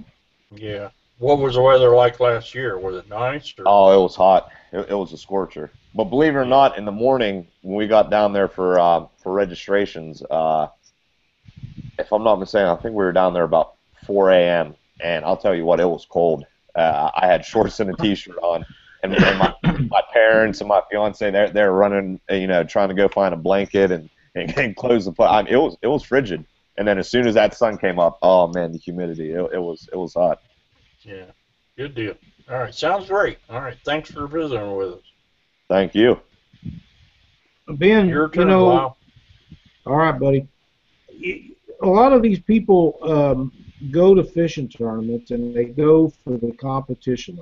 [0.54, 0.90] Yeah.
[1.18, 2.78] What was the weather like last year?
[2.78, 3.52] Was it nice?
[3.58, 3.64] Or?
[3.66, 4.50] Oh, it was hot.
[4.72, 5.70] It, it was a scorcher.
[5.94, 9.06] But believe it or not, in the morning when we got down there for uh,
[9.22, 10.68] for registrations, uh,
[11.98, 13.74] if I'm not mistaken, I think we were down there about
[14.06, 14.74] 4 a.m.
[15.00, 16.46] And I'll tell you what, it was cold.
[16.74, 18.64] Uh, I had shorts and a t-shirt on,
[19.02, 19.54] and, and my,
[19.90, 23.36] my parents and my fiance they're they're running, you know, trying to go find a
[23.36, 25.12] blanket and and, and close the.
[25.12, 25.24] put.
[25.24, 26.44] I mean, it was it was frigid.
[26.80, 29.58] And then as soon as that sun came up, oh man, the humidity, it, it
[29.58, 30.40] was it was hot.
[31.02, 31.26] Yeah.
[31.76, 32.14] Good deal.
[32.50, 32.74] All right.
[32.74, 33.36] Sounds great.
[33.50, 33.76] All right.
[33.84, 35.02] Thanks for visiting with us.
[35.68, 36.18] Thank you.
[37.68, 38.96] Ben, Your you turn, know, Lyle.
[39.84, 40.48] All right, buddy.
[41.82, 43.52] A lot of these people um,
[43.90, 47.38] go to fishing tournaments and they go for the competition.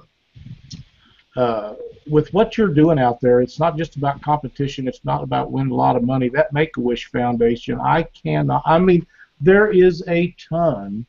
[1.36, 1.74] Uh,
[2.08, 4.88] with what you're doing out there, it's not just about competition.
[4.88, 6.28] It's not about winning a lot of money.
[6.28, 8.62] That Make a Wish Foundation, I cannot.
[8.66, 9.06] I mean,
[9.40, 11.06] there is a ton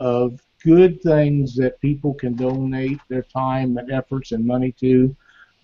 [0.00, 5.14] of good things that people can donate their time and efforts and money to.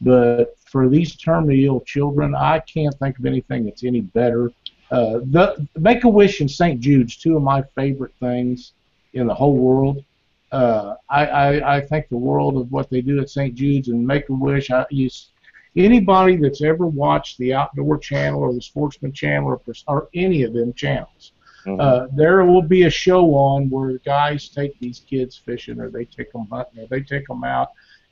[0.01, 4.51] But for these terminally ill children, I can't think of anything that's any better.
[4.91, 6.81] Uh, the Make a Wish and St.
[6.81, 8.73] Jude's, two of my favorite things
[9.15, 10.05] in the whole world.
[10.51, 13.55] Uh, I, I, I think the world of what they do at St.
[13.55, 14.71] Jude's and Make a Wish.
[14.71, 15.29] I use
[15.77, 20.53] anybody that's ever watched the Outdoor Channel or the Sportsman Channel or, or any of
[20.53, 21.33] them channels.
[21.67, 21.81] Mhm.
[21.81, 26.05] Uh, there will be a show on where guys take these kids fishing or they
[26.05, 27.69] take them hunting or they take them out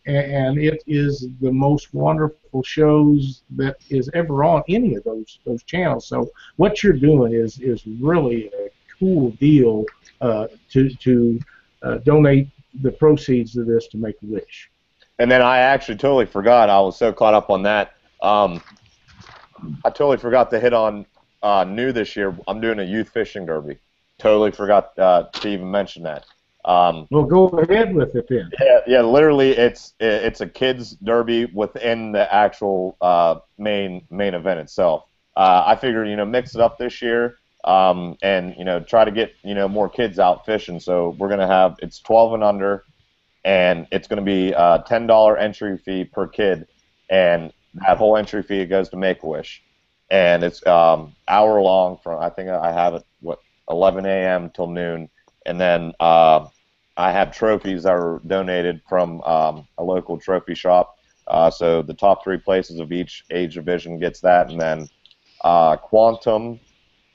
[0.06, 5.38] and, and it is the most wonderful shows that is ever on any of those
[5.44, 6.06] those channels.
[6.06, 9.84] So what you're doing is is really a cool deal
[10.20, 11.40] uh, to to
[11.82, 12.48] uh, donate
[12.82, 14.70] the proceeds of this to Make a Wish.
[15.18, 16.70] And then I actually totally forgot.
[16.70, 17.94] I was so caught up on that.
[18.22, 18.62] Um,
[19.84, 21.04] I totally forgot to hit on
[21.42, 22.36] uh, new this year.
[22.46, 23.78] I'm doing a youth fishing derby.
[24.18, 26.24] Totally forgot uh, to even mention that.
[26.64, 28.50] Um, Well, go ahead with it then.
[28.60, 29.00] yeah, yeah.
[29.00, 35.06] Literally, it's it's a kids derby within the actual uh, main main event itself.
[35.36, 39.04] Uh, I figured you know mix it up this year um, and you know try
[39.04, 40.80] to get you know more kids out fishing.
[40.80, 42.84] So we're gonna have it's 12 and under,
[43.44, 46.66] and it's gonna be a ten dollar entry fee per kid,
[47.08, 47.52] and
[47.86, 49.62] that whole entry fee goes to Make a Wish,
[50.10, 54.50] and it's um, hour long from I think I have it what 11 a.m.
[54.50, 55.08] till noon,
[55.46, 56.46] and then uh,
[56.96, 60.96] I have trophies that are donated from um, a local trophy shop.
[61.28, 64.88] Uh, so the top three places of each age division gets that, and then
[65.42, 66.58] uh, Quantum,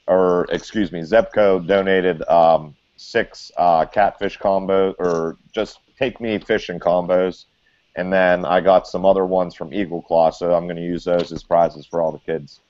[0.08, 6.79] or excuse me, Zebco donated um, six uh, catfish combos, or just take me fishing
[6.79, 7.45] combos,
[7.97, 10.29] and then I got some other ones from Eagle Claw.
[10.29, 12.62] So I'm going to use those as prizes for all the kids.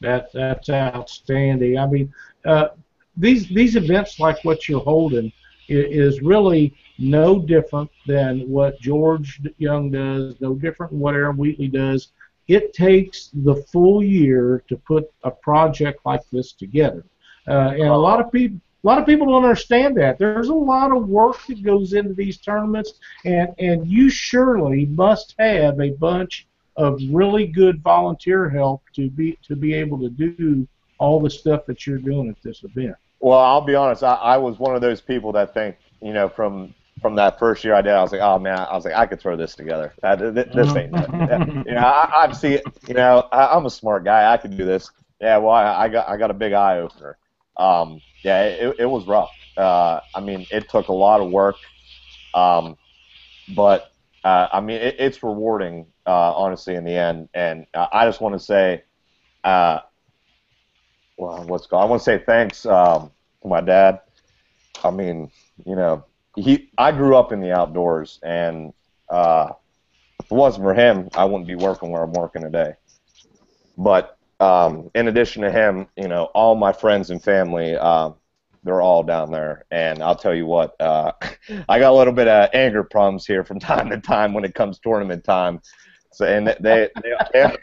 [0.00, 1.78] That's that's outstanding.
[1.78, 2.12] I mean,
[2.44, 2.68] uh,
[3.16, 5.32] these these events like what you're holding
[5.68, 10.40] is really no different than what George Young does.
[10.40, 12.08] No different than what Aaron Wheatley does.
[12.48, 17.04] It takes the full year to put a project like this together,
[17.46, 18.60] uh, and a lot of people.
[18.82, 20.18] A lot of people don't understand that.
[20.18, 22.94] There's a lot of work that goes into these tournaments,
[23.26, 29.38] and, and you surely must have a bunch of really good volunteer help to be
[29.46, 30.66] to be able to do
[30.98, 32.94] all the stuff that you're doing at this event.
[33.20, 34.02] Well, I'll be honest.
[34.02, 37.64] I, I was one of those people that think, you know, from from that first
[37.64, 39.54] year I did, I was like, oh man, I was like, I could throw this
[39.54, 39.94] together.
[40.02, 40.92] Uh, th- th- this ain't,
[41.66, 44.30] you know, I, I've seen, you know, I, I'm a smart guy.
[44.30, 44.90] I could do this.
[45.20, 47.16] Yeah, well, I, I got I got a big eye opener.
[47.56, 49.30] Um, yeah, it, it was rough.
[49.56, 51.56] Uh, I mean, it took a lot of work.
[52.34, 52.76] Um,
[53.54, 53.92] but
[54.24, 57.28] uh, I mean, it, it's rewarding, uh, honestly, in the end.
[57.34, 58.82] And uh, I just want to say,
[59.44, 59.78] uh,
[61.16, 61.84] well, what's going?
[61.84, 64.00] I want to say thanks um, to my dad.
[64.82, 65.30] I mean,
[65.64, 66.70] you know, he.
[66.76, 68.72] I grew up in the outdoors, and
[69.08, 69.50] uh,
[70.18, 72.74] if it wasn't for him, I wouldn't be working where I'm working today.
[73.78, 78.10] But um, in addition to him, you know, all my friends and family, uh,
[78.64, 79.64] they're all down there.
[79.70, 81.12] And I'll tell you what, uh,
[81.68, 84.56] I got a little bit of anger problems here from time to time when it
[84.56, 85.60] comes tournament time.
[86.12, 87.56] So and they they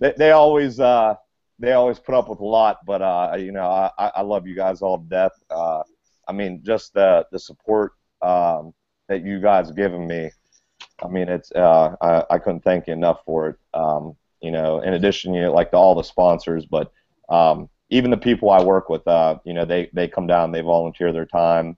[0.00, 1.14] they, they, always uh,
[1.58, 4.54] they always put up with a lot, but uh, you know I, I love you
[4.54, 5.32] guys all to death.
[5.50, 5.82] Uh,
[6.26, 7.92] I mean, just the the support
[8.22, 8.72] um,
[9.08, 10.30] that you guys have given me.
[11.02, 13.56] I mean, it's uh, I, I couldn't thank you enough for it.
[13.74, 16.92] Um, you know, in addition, you know, like to all the sponsors, but
[17.28, 20.62] um, even the people I work with, uh, you know, they they come down, they
[20.62, 21.76] volunteer their time,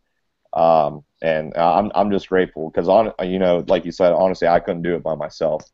[0.53, 4.61] um, and I'm I'm just grateful because on you know, like you said, honestly, I
[4.61, 5.65] couldn't do it by myself.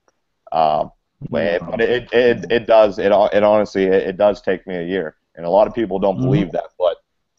[0.53, 0.93] Um,
[1.31, 4.77] but it, but it, it it does it it honestly it, it does take me
[4.77, 6.23] a year, and a lot of people don't Mhm.
[6.23, 6.97] believe that, but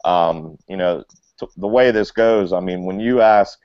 [0.09, 1.03] um, you know,
[1.39, 3.59] t- the way this goes, I mean, when you ask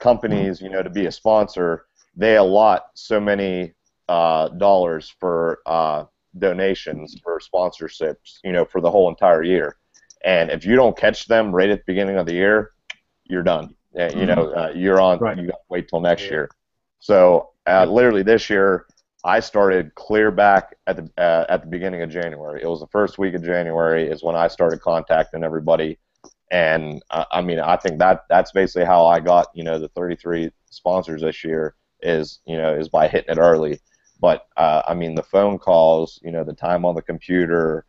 [0.00, 3.74] companies, you know, to be a sponsor, they allot so many
[4.08, 6.04] uh, dollars for uh,
[6.38, 9.76] donations for sponsorships, you know, for the whole entire year.
[10.24, 12.72] And if you don't catch them right at the beginning of the year,
[13.26, 13.74] you're done.
[13.98, 15.20] Uh, You know, uh, you're on.
[15.20, 15.36] Right.
[15.36, 16.30] You got to wait till next Yeah.
[16.30, 16.50] year.
[16.98, 18.86] So uh, literally this year,
[19.24, 22.62] I started clear back at the uh, at the beginning of January.
[22.62, 25.98] It was the first week of January is when I started contacting everybody,
[26.50, 29.88] and uh, I mean I think that that's basically how I got you know the
[29.88, 33.80] 33 sponsors this year is you know is by hitting it early.
[34.20, 37.86] But uh, I mean the phone calls, you know the time on the computer.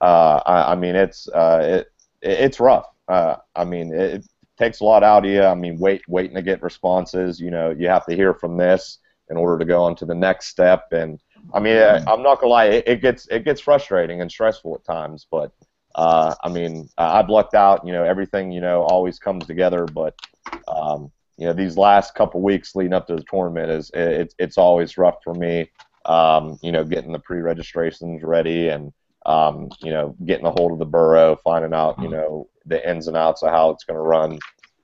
[0.00, 2.86] Uh, I, I mean it's uh, it, it it's rough.
[3.08, 4.24] Uh, I mean it
[4.58, 5.42] takes a lot out of you.
[5.42, 7.40] I mean wait waiting to get responses.
[7.40, 8.98] You know you have to hear from this
[9.30, 10.86] in order to go on to the next step.
[10.92, 11.20] And
[11.54, 14.74] I mean, I, I'm not gonna lie, it, it gets it gets frustrating and stressful
[14.74, 15.26] at times.
[15.30, 15.52] But
[15.94, 17.86] uh, I mean, I've lucked out.
[17.86, 19.86] You know, everything you know always comes together.
[19.86, 20.14] But
[20.68, 24.34] um, you know, these last couple weeks leading up to the tournament is it, it's
[24.38, 25.70] it's always rough for me.
[26.04, 28.92] Um, you know, getting the pre-registrations ready and
[29.26, 33.08] um, you know, getting a hold of the borough, finding out you know the ins
[33.08, 34.38] and outs of how it's going to run.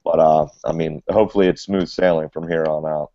[0.04, 3.10] But uh, I mean, hopefully it's smooth sailing from here on out.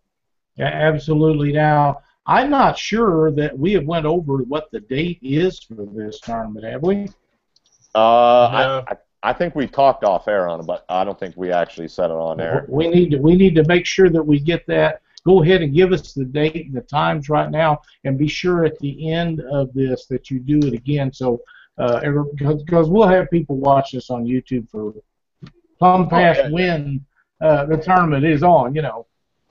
[0.56, 1.52] Yeah, absolutely.
[1.52, 6.18] Now, I'm not sure that we have went over what the date is for this
[6.20, 7.08] tournament, have we?
[7.94, 8.84] Uh, No.
[8.88, 11.52] I, I, I think we talked off air on it, but I don't think we
[11.52, 12.64] actually said it on air.
[12.68, 15.02] We need to we need to make sure that we get that.
[15.24, 18.64] Go ahead and give us the date and the times right now, and be sure
[18.64, 21.12] at the end of this that you do it again.
[21.12, 21.40] So,
[21.78, 22.00] uh,
[22.36, 24.94] because we'll have people watch this on YouTube for
[25.80, 27.04] come past Oh, when
[27.40, 28.74] uh, the tournament is on.
[28.74, 29.06] You know.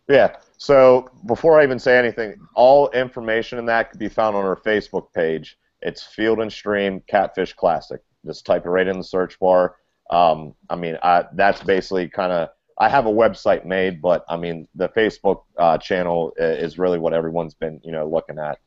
[0.08, 0.38] Yeah.
[0.58, 4.56] So before I even say anything, all information in that could be found on our
[4.56, 5.58] Facebook page.
[5.82, 8.02] It's Field and Stream Catfish Classic.
[8.26, 9.76] Just type it right in the search bar.
[10.10, 12.50] Um, I mean, I, that's basically kind of.
[12.80, 17.14] I have a website made, but I mean, the Facebook uh, channel is really what
[17.14, 18.60] everyone's been, you know, looking at.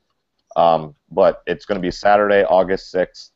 [0.57, 3.31] Um, but it's going to be Saturday, August 6th,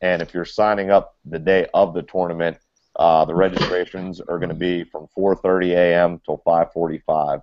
[0.00, 2.58] and if you're signing up the day of the tournament,
[2.96, 6.20] uh, the registrations are going to be from 4:30 a.m.
[6.24, 7.42] till 5:45,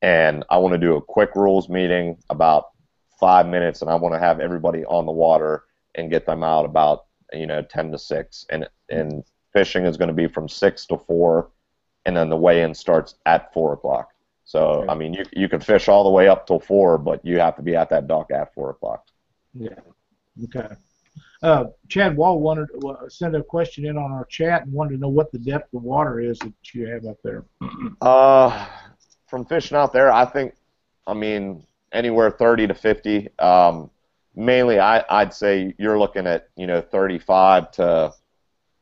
[0.00, 2.70] and I want to do a quick rules meeting about
[3.20, 6.64] five minutes, and I want to have everybody on the water and get them out
[6.64, 10.86] about you know 10 to 6, and and fishing is going to be from 6
[10.86, 11.50] to 4,
[12.08, 14.12] and then the weigh-in starts at 4 o'clock.
[14.44, 14.86] So.
[14.88, 17.54] I mean, you you can fish all the way up till 4, but you have
[17.56, 19.06] to be at that dock at 4 o'clock.
[19.52, 19.78] Yeah.
[20.44, 20.68] Okay.
[21.42, 25.00] Uh, Chad Wall wanted uh, sent a question in on our chat and wanted to
[25.00, 27.44] know what the depth of water is that you have up there.
[28.00, 28.66] Uh,
[29.26, 30.54] from fishing out there, I think,
[31.06, 33.28] I mean, anywhere 30 to 50.
[33.38, 33.90] Um,
[34.34, 38.12] mainly, I, I'd say you're looking at, you know, 35 to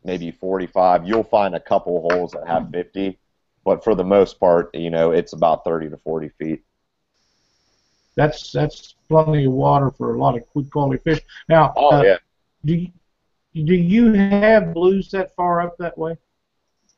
[0.06, 1.06] maybe 45.
[1.06, 3.18] You'll find a couple holes that have 50,
[3.64, 6.62] but for the most part, you know, it's about 30 to 40 feet.
[8.14, 11.20] That's that's plenty of water for a lot of good quality fish.
[11.48, 12.16] Now, Oh, uh, yeah.
[12.64, 12.88] do you,
[13.64, 16.16] do you have blues that far up that way?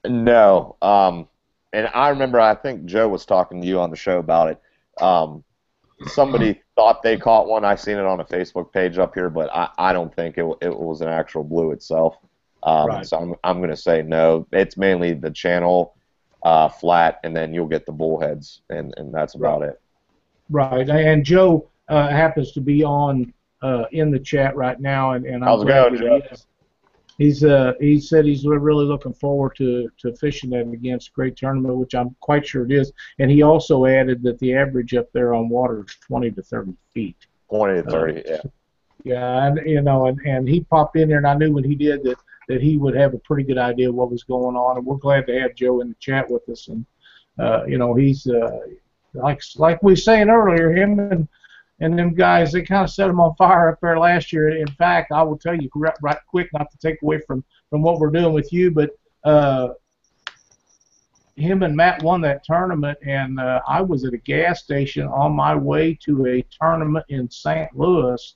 [0.06, 0.76] No.
[0.80, 1.28] Um,
[1.72, 4.60] and I remember, I think Joe was talking to you on the show about it.
[5.02, 5.42] Um,
[6.06, 7.64] somebody thought they caught one.
[7.64, 10.46] I seen it on a Facebook page up here, but I, I don't think it,
[10.60, 12.16] it was an actual blue itself.
[12.62, 13.06] Um, Right.
[13.06, 14.46] So I'm, I'm going to say no.
[14.52, 15.94] It's mainly the channel
[16.42, 19.80] uh, flat, and then you'll get the bullheads, and, and that's about it.
[20.50, 20.88] Right.
[20.88, 23.32] And Joe uh, happens to be on
[23.62, 26.36] uh, in the chat right now, and, and I'm glad going, Joe?
[27.18, 31.76] he's uh he said he's really looking forward to to fishing that against great tournament,
[31.76, 32.92] which I'm quite sure it is.
[33.18, 36.72] And he also added that the average up there on water is 20 to 30
[36.94, 37.16] feet.
[37.50, 38.22] Twenty to thirty.
[38.24, 38.42] Yeah.
[39.04, 41.76] Yeah, and you know, and and he popped in there, and I knew when he
[41.76, 44.86] did that that he would have a pretty good idea what was going on, and
[44.86, 46.68] we're glad to have Joe in the chat with us.
[46.68, 46.84] And
[47.38, 48.58] uh, you know, he's uh,
[49.14, 51.28] like like we were saying earlier, him and
[51.80, 54.48] and them guys, they kind of set him on fire up there last year.
[54.48, 57.82] In fact, I will tell you right, right quick, not to take away from from
[57.82, 58.90] what we're doing with you, but
[59.24, 59.68] uh,
[61.38, 65.32] him and Matt won that tournament, and uh, I was at a gas station on
[65.32, 67.74] my way to a tournament in St.
[67.76, 68.34] Louis,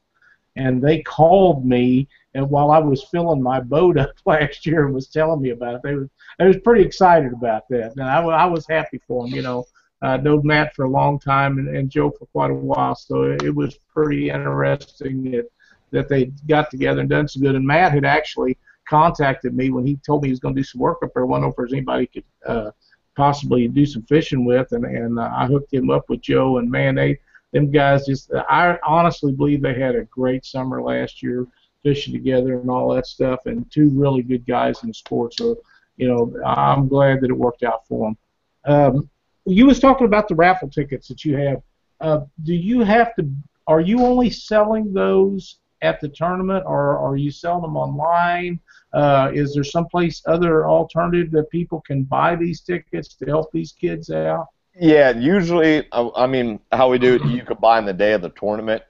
[0.57, 4.95] and they called me, and while I was filling my boat up last year and
[4.95, 6.09] was telling me about it, they was
[6.41, 9.35] I was pretty excited about that, and I, I was happy for them.
[9.35, 9.67] You know,
[10.01, 13.23] I known Matt for a long time and, and Joe for quite a while, so
[13.25, 15.49] it, it was pretty interesting that
[15.91, 17.55] that they got together and done so good.
[17.55, 18.57] And Matt had actually
[18.89, 21.27] contacted me when he told me he was going to do some work up there.
[21.27, 22.71] Wonder if anybody could uh,
[23.15, 26.59] possibly do some fishing with, and and uh, I hooked him up with Joe.
[26.59, 27.19] And man, they
[27.53, 31.47] them guys just I honestly believe they had a great summer last year
[31.83, 35.35] fishing together and all that stuff, and two really good guys in the sport.
[35.35, 35.57] So
[35.97, 38.17] you know I'm glad that it worked out for them.
[38.65, 39.11] Um,
[39.45, 41.63] you was talking about the raffle tickets that you have.
[42.01, 43.29] Uh, do you have to?
[43.67, 48.61] Are you only selling those at the tournament, or are you selling them online?
[48.93, 53.73] Uh, is there someplace other alternative that people can buy these tickets to help these
[53.73, 54.49] kids out?
[54.79, 58.23] Yeah, usually, I mean, how we do it, you could buy in the day of
[58.23, 58.83] the tournament.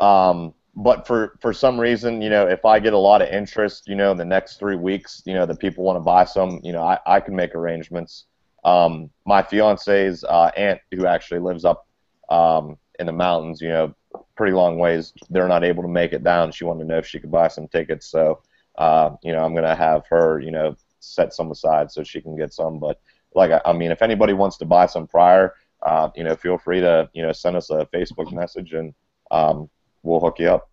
[0.00, 3.88] Um, but for for some reason, you know, if I get a lot of interest,
[3.88, 6.60] you know, in the next three weeks, you know, that people want to buy some,
[6.62, 8.26] you know, I, I can make arrangements.
[8.62, 11.86] Um, my fiance's uh, aunt, who actually lives up
[12.28, 13.94] um, in the mountains, you know,
[14.36, 16.52] pretty long ways, they're not able to make it down.
[16.52, 18.42] She wanted to know if she could buy some tickets, so
[18.76, 22.36] uh, you know, I'm gonna have her, you know, set some aside so she can
[22.36, 22.78] get some.
[22.78, 23.00] But
[23.34, 25.54] like, I, I mean, if anybody wants to buy some prior,
[25.86, 28.92] uh, you know, feel free to, you know, send us a Facebook message and
[29.30, 29.70] um,
[30.06, 30.70] we'll hook you up.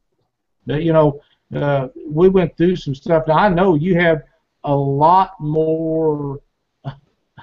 [0.65, 1.21] You know,
[1.55, 3.23] uh, we went through some stuff.
[3.27, 4.21] Now I know you have
[4.63, 6.39] a lot more.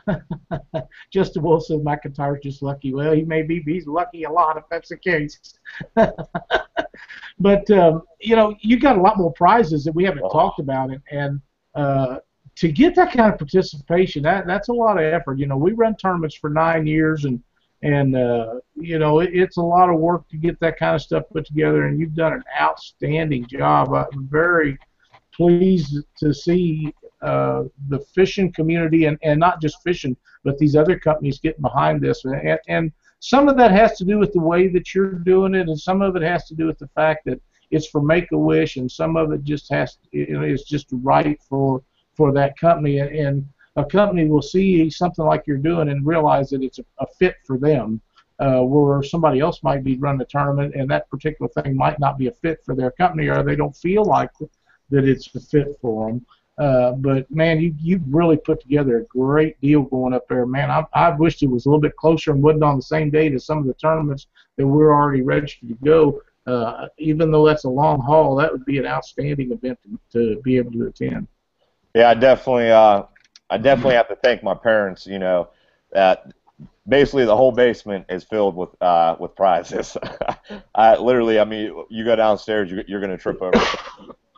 [1.13, 2.95] Justin Wilson McIntyre's just lucky.
[2.95, 5.39] Well, he may be, but he's lucky a lot if that's the case.
[7.39, 10.31] but um, you know, you got a lot more prizes that we haven't Oh.
[10.31, 11.41] talked about, and, and
[11.75, 12.19] uh,
[12.57, 15.39] to get that kind of participation, that that's a lot of effort.
[15.39, 17.43] You know, we run tournaments for nine years, and
[17.83, 21.03] and uh, you know, it, it's a lot of work to get that kind of
[21.03, 23.93] stuff put together, and you've done an outstanding job.
[23.95, 24.79] I'm very
[25.33, 30.99] pleased to see uh, the fishing community, and, and not just fishing, but these other
[30.99, 32.25] companies getting behind this.
[32.25, 35.69] And, and some of that has to do with the way that you're doing it,
[35.69, 38.39] and some of it has to do with the fact that it's for Make a
[38.39, 41.83] Wish, and some of it just has you know, it's just right for
[42.15, 42.99] for that company.
[42.99, 46.85] And, and a company will see something like you're doing and realize that it's a,
[46.99, 48.01] a fit for them.
[48.39, 52.17] Uh, where somebody else might be running a tournament and that particular thing might not
[52.17, 54.31] be a fit for their company, or they don't feel like
[54.89, 56.25] that it's a fit for them.
[56.57, 60.71] Uh, but man, you you really put together a great deal going up there, man.
[60.71, 63.35] I I wished it was a little bit closer and wasn't on the same date
[63.35, 66.23] as some of the tournaments that we're already registered to go.
[66.47, 70.41] Uh, even though that's a long haul, that would be an outstanding event to, to
[70.43, 71.27] be able to attend.
[71.95, 73.05] Yeah, I definitely, uh,
[73.51, 75.07] I definitely have to thank my parents.
[75.07, 75.49] You know,
[75.93, 76.33] that
[76.89, 79.97] basically the whole basement is filled with uh, with prizes.
[80.75, 83.61] I literally, I mean, you go downstairs, you, you're gonna trip over.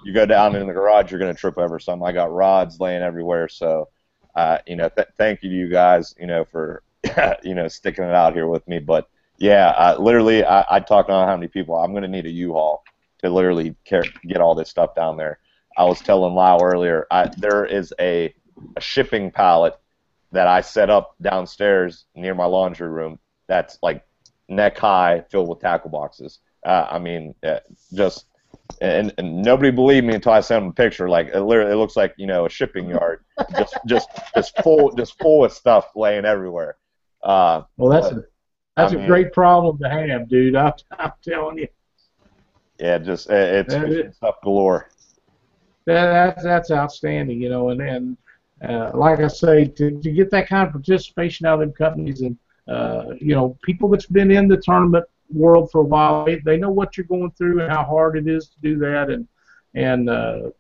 [0.05, 2.07] You go down in the garage, you're gonna trip over something.
[2.07, 3.89] I got rods laying everywhere, so
[4.35, 6.83] uh, you know, th- thank you to you guys, you know, for
[7.43, 8.79] you know sticking it out here with me.
[8.79, 9.09] But
[9.39, 11.75] yeah, uh, literally, I, I talked on how many people.
[11.77, 12.83] I'm gonna need a U-Haul
[13.23, 15.39] to literally care, get all this stuff down there.
[15.77, 18.35] I was telling Lau earlier, I, there is a,
[18.77, 19.75] a shipping pallet
[20.33, 24.05] that I set up downstairs near my laundry room that's like
[24.49, 26.39] neck high, filled with tackle boxes.
[26.65, 27.59] Uh, I mean, uh,
[27.93, 28.27] just
[28.81, 31.09] and, and nobody believed me until I sent them a picture.
[31.09, 33.25] Like it literally, it looks like you know a shipping yard,
[33.59, 36.77] just just just full just full of stuff laying everywhere.
[37.23, 38.25] Uh, Well, that's a
[38.77, 40.57] that's I a mean- great problem to have, dude.
[40.57, 41.69] I'm, I'm telling you.
[42.79, 44.89] yeah, just uh, it's is- stuff galore.
[45.85, 48.17] That, that's that's outstanding, you know, and and
[48.67, 52.21] uh, like I say, to, to get that kind of participation out of them companies,
[52.21, 52.37] and
[52.69, 56.57] uh, you know, people that's been in the tournament world for a while, they, they
[56.57, 59.27] know what you're going through and how hard it is to do that, and
[59.75, 60.51] and uh,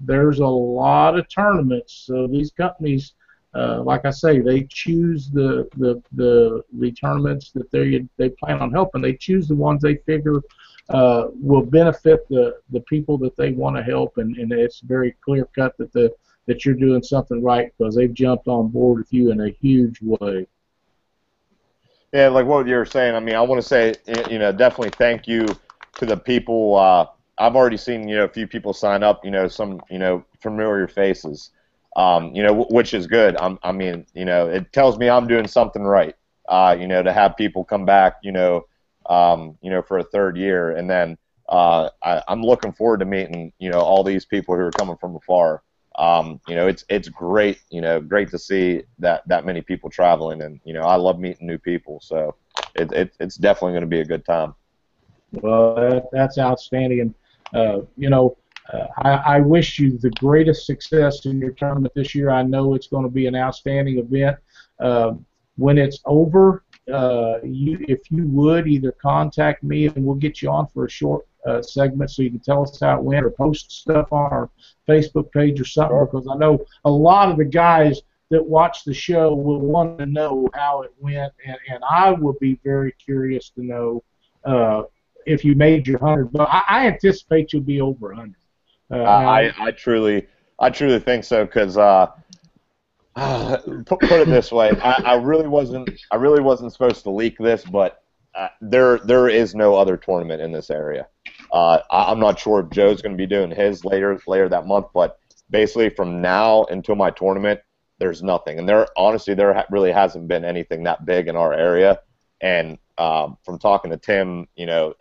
[0.00, 2.04] there's a lot of tournaments.
[2.06, 3.12] So these companies,
[3.54, 8.60] uh, like I say, they choose the the the, the tournaments that they they plan
[8.60, 9.02] on helping.
[9.02, 10.40] They choose the ones they figure
[10.88, 15.14] uh, will benefit the the people that they want to help, and, and it's very
[15.24, 16.12] clear cut that the
[16.46, 20.00] that you're doing something right because they've jumped on board with you in a huge
[20.02, 20.46] way.
[22.12, 23.16] Yeah, like what you were saying.
[23.16, 23.94] I mean, I want to say,
[24.30, 25.46] you know, definitely thank you
[25.96, 26.76] to the people.
[26.76, 27.06] Uh,
[27.38, 29.24] I've already seen, you know, a few people sign up.
[29.24, 31.50] You know, some, you know, familiar faces.
[31.96, 33.36] Um, you know, which is good.
[33.40, 36.14] I'm, I mean, you know, it tells me I'm doing something right.
[36.48, 38.66] Uh, you know, to have people come back, you know,
[39.06, 41.16] um, you know, for a third year, and then
[41.48, 44.96] uh, I, I'm looking forward to meeting, you know, all these people who are coming
[44.96, 45.62] from afar.
[45.96, 49.90] Um, you know, it's it's great, you know, great to see that that many people
[49.90, 52.34] traveling, and you know, I love meeting new people, so
[52.74, 54.54] it, it it's definitely going to be a good time.
[55.32, 57.14] Well, that, that's outstanding, and
[57.54, 58.36] uh, you know,
[58.72, 62.30] uh, I, I wish you the greatest success in your tournament this year.
[62.30, 64.38] I know it's going to be an outstanding event.
[64.80, 65.12] Uh,
[65.56, 70.50] when it's over, uh, you if you would either contact me and we'll get you
[70.50, 73.30] on for a short uh, segment so you can tell us how it went or
[73.30, 74.50] post stuff on our
[74.88, 78.94] Facebook page or something because I know a lot of the guys that watch the
[78.94, 83.50] show will want to know how it went and, and I will be very curious
[83.50, 84.02] to know
[84.44, 84.82] uh,
[85.26, 86.32] if you made your hundred.
[86.32, 88.36] But I, I anticipate you'll be over hundred.
[88.90, 90.26] Uh, I I truly
[90.58, 92.08] I truly think so because uh,
[93.86, 97.38] put, put it this way, I, I really wasn't I really wasn't supposed to leak
[97.38, 98.02] this, but
[98.34, 101.06] uh, there there is no other tournament in this area.
[101.54, 104.66] Uh, I, I'm not sure if Joe's going to be doing his later later that
[104.66, 107.60] month, but basically from now until my tournament,
[107.98, 108.58] there's nothing.
[108.58, 112.00] And there honestly there ha- really hasn't been anything that big in our area.
[112.40, 114.94] And um, from talking to Tim, you know,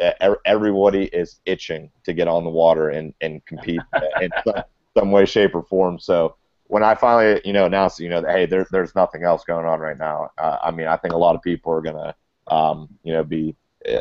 [0.45, 3.81] everybody is itching to get on the water and, and compete
[4.21, 4.63] in some,
[4.95, 5.97] some way, shape, or form.
[5.97, 6.35] So
[6.65, 9.65] when I finally, you know, announced, you know, that hey, there, there's nothing else going
[9.65, 10.29] on right now.
[10.37, 13.55] Uh, I mean, I think a lot of people are gonna, um, you know, be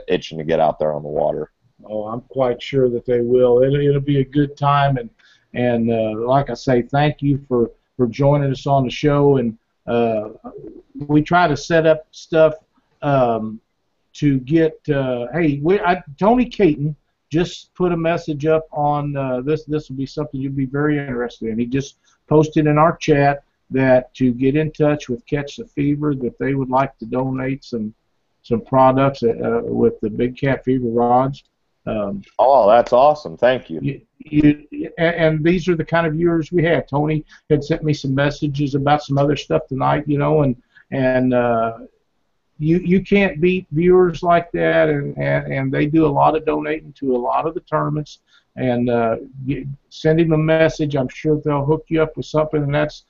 [0.06, 1.50] itching to get out there on the water.
[1.88, 3.62] Oh, I'm quite sure that they will.
[3.62, 5.10] It'll, it'll be a good time, and
[5.54, 9.36] and uh, like I say, thank you for for joining us on the show.
[9.36, 10.30] And uh,
[10.94, 12.54] we try to set up stuff
[13.02, 13.60] um,
[14.14, 14.78] to get.
[14.88, 16.96] Uh, hey, we, I, Tony Caton
[17.30, 19.64] just put a message up on uh, this.
[19.64, 21.58] This will be something you'll be very interested in.
[21.58, 21.96] He just
[22.28, 26.54] posted in our chat that to get in touch with Catch the Fever, that they
[26.54, 27.94] would like to donate some
[28.42, 31.44] some products uh, with the Big Cat Fever rods.
[31.84, 33.36] Um, oh, that's awesome!
[33.36, 33.80] Thank you.
[33.82, 34.00] you,
[34.70, 36.86] you and, and, these are the kind of viewers we have.
[36.86, 40.60] Tony had sent me some messages about some other stuff tonight, you know, and
[40.92, 41.78] and uh,
[42.58, 46.46] you you can't beat viewers like that, and, and and they do a lot of
[46.46, 48.20] donating to a lot of the tournaments.
[48.54, 49.16] And uh,
[49.46, 50.94] get, send him a message.
[50.94, 53.04] I'm sure they'll hook you up with something, and that's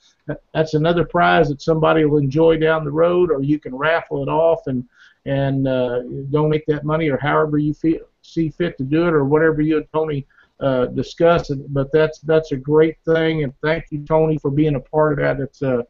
[0.54, 4.28] that's another prize that somebody will enjoy down the road, or you can raffle it
[4.28, 4.88] off and
[5.26, 9.24] and uh, donate that money, or however you feel see fit to do it, or
[9.24, 10.26] whatever you and Tony
[10.60, 11.50] uh, discuss.
[11.50, 15.18] But that's that's a great thing, and thank you, Tony, for being a part of
[15.18, 15.42] that.
[15.42, 15.82] It's uh,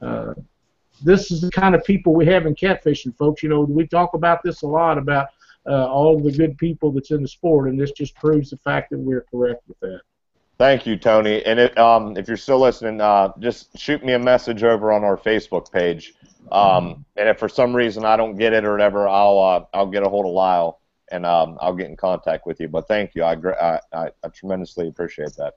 [0.00, 0.34] uh,
[1.02, 3.42] this is the kind of people we have in catfishing, folks.
[3.42, 5.28] You know, we talk about this a lot about
[5.66, 8.90] uh, all the good people that's in the sport, and this just proves the fact
[8.90, 10.00] that we're correct with that.
[10.58, 11.42] Thank you, Tony.
[11.46, 15.04] And it, um, if you're still listening, uh, just shoot me a message over on
[15.04, 16.12] our Facebook page.
[16.52, 19.86] Um, and if for some reason I don't get it or whatever, I'll uh, I'll
[19.86, 20.79] get a hold of Lyle
[21.10, 22.68] and um, I'll get in contact with you.
[22.68, 25.54] But thank you, I, I, I, I tremendously appreciate that.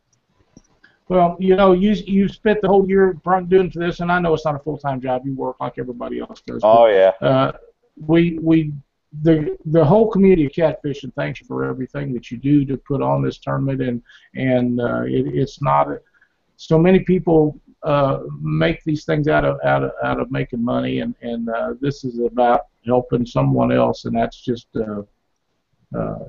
[1.09, 4.33] Well, you know, you you spent the whole year doing for this, and I know
[4.33, 5.25] it's not a full time job.
[5.25, 6.61] You work like everybody else does.
[6.63, 7.11] Oh yeah.
[7.21, 7.51] Uh,
[8.07, 8.73] we we
[9.21, 13.01] the the whole community of catfishing thanks you for everything that you do to put
[13.01, 14.01] on this tournament, and
[14.35, 15.99] and uh, it, it's not a,
[16.55, 21.01] so many people uh, make these things out of out of out of making money,
[21.01, 25.01] and and uh, this is about helping someone else, and that's just uh,
[25.95, 26.25] uh,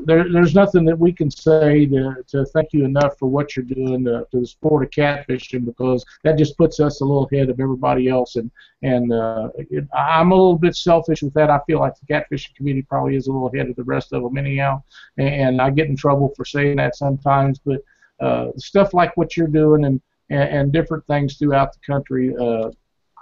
[0.00, 3.64] there, there's nothing that we can say to, to thank you enough for what you're
[3.64, 7.48] doing to, to the sport of catfishing because that just puts us a little ahead
[7.50, 8.36] of everybody else.
[8.36, 8.50] And
[8.82, 11.50] and uh, it, I'm a little bit selfish with that.
[11.50, 14.22] I feel like the catfishing community probably is a little ahead of the rest of
[14.22, 14.82] them anyhow.
[15.16, 17.82] And I get in trouble for saying that sometimes, but
[18.20, 22.70] uh, stuff like what you're doing and, and, and different things throughout the country, uh,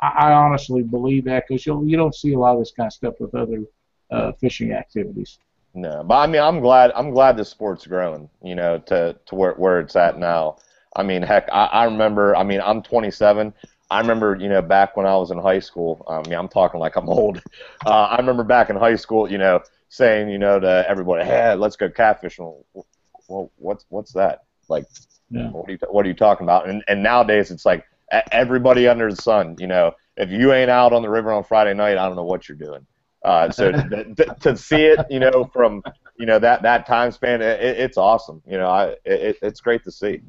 [0.03, 2.89] I, I honestly believe that because you you don't see a lot of this kind
[2.89, 3.63] of stuff with other
[4.11, 5.39] uh, fishing activities.
[5.75, 6.93] No, but I mean, I'm glad.
[6.95, 8.31] I'm glad the sport's growing.
[8.43, 10.57] You know, to to where where it's at now.
[10.97, 12.37] I mean, heck, I, I remember.
[12.37, 13.53] I mean, I'm 27.
[13.91, 16.05] I remember, you know, back when I was in high school.
[16.09, 17.43] I mean, I'm talking like I'm old.
[17.87, 19.61] Uh, I remember back in high school, you know,
[19.91, 22.65] saying, you know, to everybody, "Hey, let's go catfishing."
[23.29, 24.45] Well, what's what's that?
[24.69, 24.87] Like,
[25.29, 25.51] yeah.
[25.51, 26.67] what are you what are you talking about?
[26.69, 27.85] And and nowadays, it's like
[28.33, 29.57] everybody under the sun.
[29.59, 32.25] You know, if you ain't out on the river on Friday night, I don't know
[32.25, 32.87] what you're doing.
[33.25, 33.73] Uh, so
[34.17, 35.83] to, to, see it, you know, from
[36.19, 38.43] you know that that time span, it, it's awesome.
[38.47, 40.21] You know, I it, it's great to see.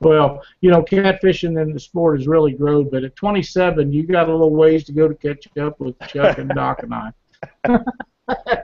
[0.00, 4.28] Well, you know, catfishing in the sport has really grown, but at 27, you got
[4.28, 7.12] a little ways to go to catch up with Chuck and Doc and I.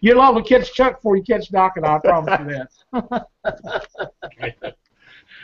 [0.00, 4.76] You'll all catch Chuck before you catch Doc and I, I promise you that.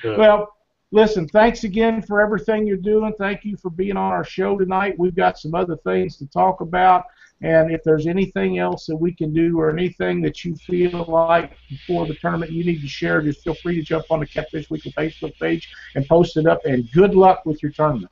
[0.16, 0.56] well,
[0.92, 3.12] listen, thanks again for everything you're doing.
[3.18, 4.94] Thank you for being on our show tonight.
[4.96, 7.04] We've got some other things to talk about.
[7.44, 11.52] And if there's anything else that we can do or anything that you feel like
[11.68, 14.70] before the tournament you need to share, just feel free to jump on the Catfish
[14.70, 16.64] Weekly Facebook page and post it up.
[16.64, 18.10] And good luck with your tournament.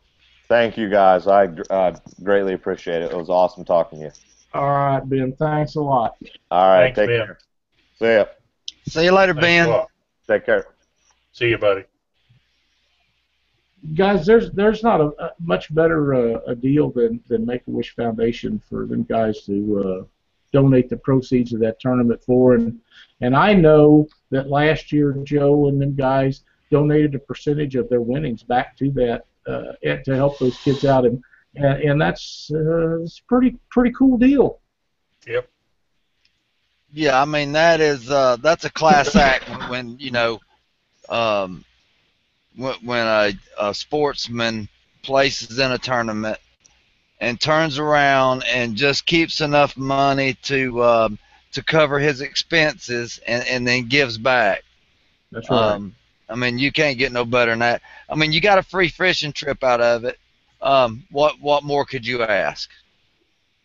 [0.49, 1.27] Thank you, guys.
[1.27, 3.11] I uh, greatly appreciate it.
[3.11, 4.11] It was awesome talking to you.
[4.53, 5.33] All right, Ben.
[5.33, 6.17] Thanks a lot.
[6.51, 6.95] All right.
[6.95, 7.27] Thanks, take Ben.
[7.27, 7.39] care.
[7.99, 8.25] See ya.
[8.87, 9.69] See you later, Thanks Ben.
[9.69, 9.89] lot.
[10.29, 10.67] Take care.
[11.33, 11.85] See you, buddy.
[13.95, 17.71] Guys, there's there's not a, a much better uh, a deal than than Make a
[17.71, 20.05] Wish Foundation for them guys to uh,
[20.53, 22.81] donate the proceeds of that tournament for, and
[23.21, 28.01] and I know that last year Joe and them guys donated a percentage of their
[28.01, 31.23] winnings back to that uh, and to help those kids out, and
[31.57, 34.61] and, and that's uh, it's a pretty pretty cool deal.
[35.27, 35.49] Yep.
[36.95, 40.41] Yeah, I mean that is uh, that's a class act when, when you know
[41.09, 41.65] um,
[42.57, 44.69] when, when a, a sportsman
[45.03, 46.39] places in a tournament
[47.21, 51.19] and turns around and just keeps enough money to um,
[51.53, 54.65] to cover his expenses and, and then gives back.
[55.31, 55.75] That's right.
[55.75, 55.95] Um,
[56.29, 57.83] I mean, you can't get no better than that.
[58.09, 60.19] I mean, you got a free fishing trip out of it.
[60.61, 62.71] Um, what what more could you ask?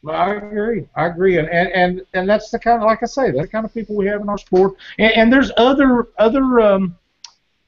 [0.03, 0.87] Well, I agree.
[0.95, 3.47] I agree, and, and and and that's the kind of like I say, that's the
[3.47, 4.75] kind of people we have in our sport.
[4.99, 6.95] And, and there's other other um,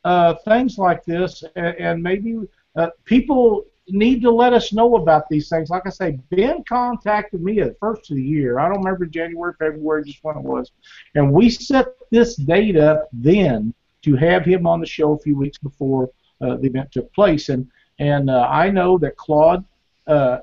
[0.04, 2.38] uh, things like this, and, and maybe
[2.76, 5.70] uh, people need to let us know about these things.
[5.70, 8.60] Like I say, Ben contacted me at the first of the year.
[8.60, 10.72] I don't remember January, February, just when it was,
[11.16, 13.74] and we set this date up then
[14.04, 16.10] to have him on the show a few weeks before
[16.42, 17.50] uh, the event took place.
[17.50, 17.70] And
[18.00, 19.66] and uh, I know that Claude.
[20.08, 20.40] Uh,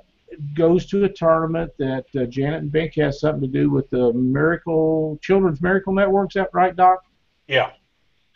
[0.54, 4.12] goes to a tournament that uh, Janet and Bink has something to do with the
[4.12, 6.30] Miracle Children's Miracle Network.
[6.30, 7.04] Is that right, Doc?
[7.46, 7.70] Yeah.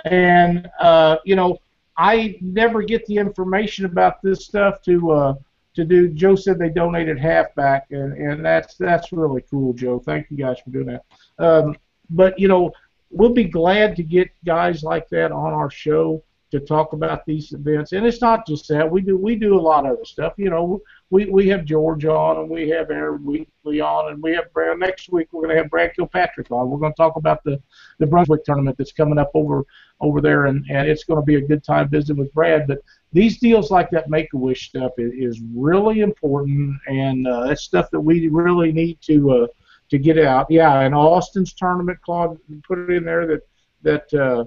[0.05, 1.59] And uh, you know,
[1.96, 5.34] I never get the information about this stuff to uh,
[5.74, 6.09] to do.
[6.09, 9.98] Joe said they donated half back, and, and that's that's really cool, Joe.
[9.98, 11.05] Thank you guys for doing that.
[11.38, 11.76] Um,
[12.11, 12.72] but you know,
[13.11, 17.53] we'll be glad to get guys like that on our show to talk about these
[17.53, 17.92] events.
[17.92, 18.90] And it's not just that.
[18.90, 20.34] We do we do a lot of other stuff.
[20.36, 20.80] You know,
[21.11, 24.78] we, we have George on and we have Aaron Weekly on and we have Brad
[24.78, 26.70] next week we're gonna have Brad Kilpatrick on.
[26.70, 27.61] We're gonna talk about the,
[27.98, 29.64] the Brunswick tournament that's coming up over
[30.00, 32.68] over there and, and it's gonna be a good time visiting with Brad.
[32.68, 32.78] But
[33.12, 37.62] these deals like that make a wish stuff is, is really important and uh, that's
[37.62, 39.46] stuff that we really need to uh,
[39.90, 40.46] to get out.
[40.48, 43.42] Yeah, and Austin's tournament, Claude put it in there that
[43.82, 44.44] that uh,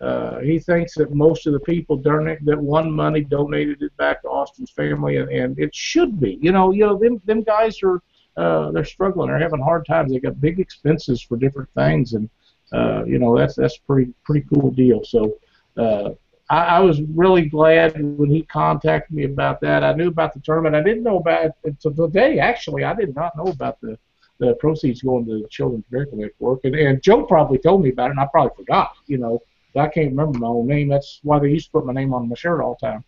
[0.00, 4.22] uh, he thinks that most of the people donate that won money donated it back
[4.22, 6.38] to Austin's family, and, and it should be.
[6.42, 8.02] You know, you know, them them guys are
[8.36, 10.12] uh, they're struggling, they're having hard times.
[10.12, 12.28] They got big expenses for different things, and
[12.72, 15.04] uh, you know that's that's pretty pretty cool deal.
[15.04, 15.38] So.
[15.76, 16.10] Uh,
[16.50, 19.82] I, I was really glad when he contacted me about that.
[19.82, 20.76] I knew about the tournament.
[20.76, 22.38] I didn't know about it until today.
[22.38, 23.98] Actually, I did not know about the
[24.38, 26.60] the proceeds going to the Children's Miracle Network.
[26.64, 28.92] And, and Joe probably told me about it, and I probably forgot.
[29.06, 29.42] You know,
[29.76, 30.88] I can't remember my own name.
[30.88, 33.04] That's why they used to put my name on my shirt all the time.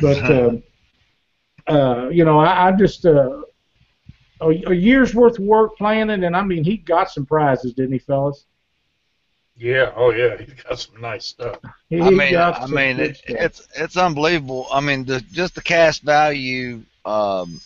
[0.00, 0.30] But
[1.68, 3.42] uh, uh, you know, I, I just uh,
[4.40, 7.92] a, a year's worth of work planning, and I mean, he got some prizes, didn't
[7.92, 8.46] he, fellas?
[9.56, 9.92] Yeah.
[9.96, 10.36] Oh, yeah.
[10.36, 11.58] He's got some nice stuff.
[11.88, 14.66] He I mean, got I mean, it, it's it's unbelievable.
[14.72, 17.60] I mean, the just the cash value, um,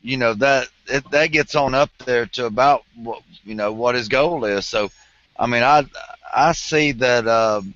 [0.00, 3.94] you know that it, that gets on up there to about what you know what
[3.94, 4.66] his goal is.
[4.66, 4.90] So,
[5.38, 5.86] I mean, I
[6.34, 7.74] I see that um,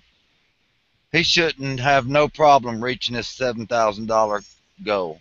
[1.12, 4.40] he shouldn't have no problem reaching his seven thousand dollar
[4.84, 5.20] goal.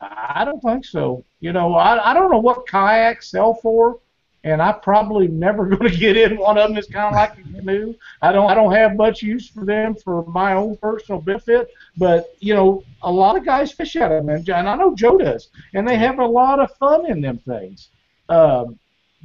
[0.00, 1.24] I don't think so.
[1.40, 3.98] You know, I, I don't know what kayaks sell for,
[4.44, 6.78] and I'm probably never going to get in one of them.
[6.78, 7.94] It's kind of like a canoe.
[8.22, 12.34] I don't I don't have much use for them for my own personal benefit, but
[12.40, 15.18] you know, a lot of guys fish out of them, and and I know Joe
[15.18, 17.88] does, and they have a lot of fun in them things.
[18.28, 18.78] Um,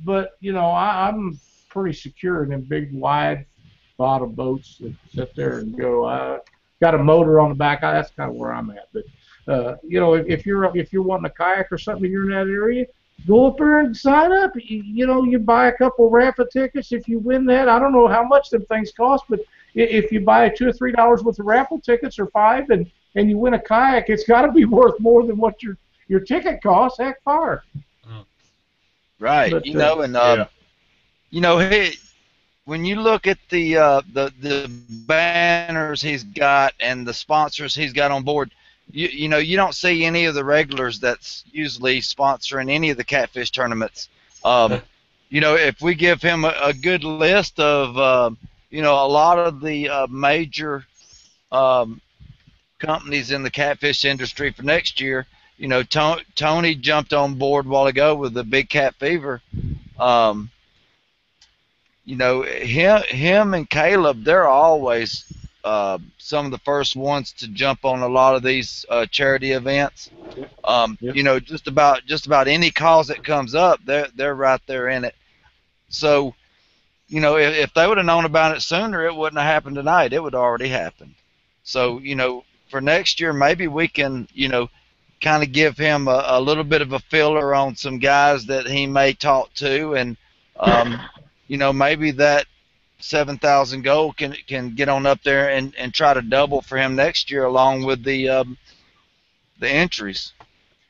[0.04, 1.40] but you know, I, I'm
[1.76, 3.46] pretty secure in them big wide
[3.98, 6.06] bottom boats that sit there and go.
[6.06, 6.40] I
[6.82, 7.84] got a motor on the back.
[7.84, 9.04] I, that's kind of where I'm at, but.
[9.48, 12.30] Uh, you know, if, if you're if you're wanting a kayak or something, you're in
[12.32, 12.84] that area,
[13.28, 14.52] go up there and sign up.
[14.56, 16.92] You, you know, you buy a couple raffle tickets.
[16.92, 19.42] If you win that, I don't know how much them things cost, but
[19.76, 23.30] if you buy two or three dollars worth of raffle tickets or five, and and
[23.30, 26.64] you win a kayak, it's got to be worth more than what your your ticket
[26.64, 26.98] costs.
[26.98, 27.64] Heck, fire.
[29.20, 29.52] Right.
[29.52, 30.46] But, you uh, know, and um, yeah.
[31.30, 31.98] You know, he,
[32.66, 37.94] when you look at the uh, the the banners he's got and the sponsors he's
[37.94, 38.52] got on board,
[38.92, 42.98] you you know you don't see any of the regulars that's usually sponsoring any of
[42.98, 44.10] the catfish tournaments.
[44.44, 44.82] Um,
[45.30, 48.32] you know, if we give him a, a good list of uh,
[48.70, 50.86] you know a lot of the uh, major
[51.52, 52.02] um,
[52.80, 55.26] companies in the catfish industry for next year,
[55.58, 59.42] you know, Tony, Tony jumped on board a while ago with the Big Cat Fever.
[60.00, 60.50] Um,
[62.06, 65.26] you know, him, him and Caleb, they're always
[65.64, 69.52] uh, some of the first ones to jump on a lot of these uh, charity
[69.52, 70.12] events.
[70.64, 71.16] Um, Yep.
[71.16, 74.90] You know, just about just about any cause that comes up, they're they're right there
[74.90, 75.16] in it.
[75.90, 76.36] So,
[77.08, 79.76] you know, if, if they would have known about it sooner, it wouldn't have happened
[79.76, 80.14] tonight.
[80.14, 81.16] It would already happened.
[81.64, 84.70] So, you know, for next year, maybe we can, you know,
[85.22, 88.68] kind of give him a, a little bit of a filler on some guys that
[88.68, 90.18] he may talk to, and
[90.60, 91.00] um,
[91.48, 92.46] you know, maybe that
[93.00, 96.78] seven thousand goal can can get on up there and and try to double for
[96.78, 98.58] him next year, along with the um,
[99.60, 100.34] the entries.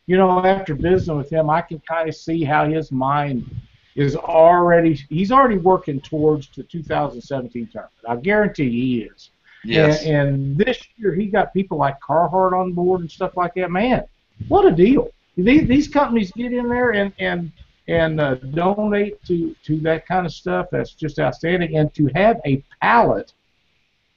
[0.06, 3.50] you know, after visiting with him, I can kind of see how his mind
[3.96, 4.94] is already.
[5.10, 7.92] He's already working towards the 2017 tournament.
[8.08, 9.30] I guarantee he is.
[9.64, 10.04] Yes.
[10.04, 13.72] And, and this year he got people like Carhartt on board and stuff like that.
[13.72, 14.04] Man,
[14.48, 15.10] what a deal!
[15.36, 17.52] These, these companies get in there and and
[17.88, 20.68] and uh, donate to to that kind of stuff.
[20.72, 21.78] That's just outstanding.
[21.78, 23.34] And to have a pallet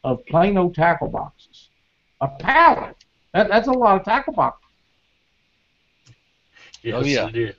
[0.05, 1.69] of plain old tackle boxes,
[2.21, 2.97] a pallet.
[3.35, 4.65] That, that's a lot of tackle boxes.
[6.83, 7.29] Yes, Oh, yeah.
[7.29, 7.55] it is.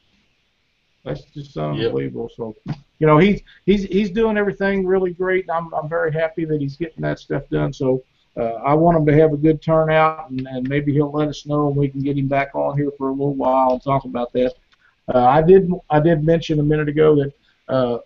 [1.05, 2.30] That's just unbelievable.
[2.36, 2.55] So,
[2.99, 5.45] you know, he's he's he's doing everything really great.
[5.47, 7.72] And I'm I'm very happy that he's getting that stuff done.
[7.72, 8.03] So,
[8.38, 11.45] uh, I want him to have a good turnout, and, and maybe he'll let us
[11.45, 14.05] know, and we can get him back on here for a little while and talk
[14.05, 14.53] about that.
[15.14, 17.34] Uh, I did I did mention a minute ago that
[17.68, 17.97] uh,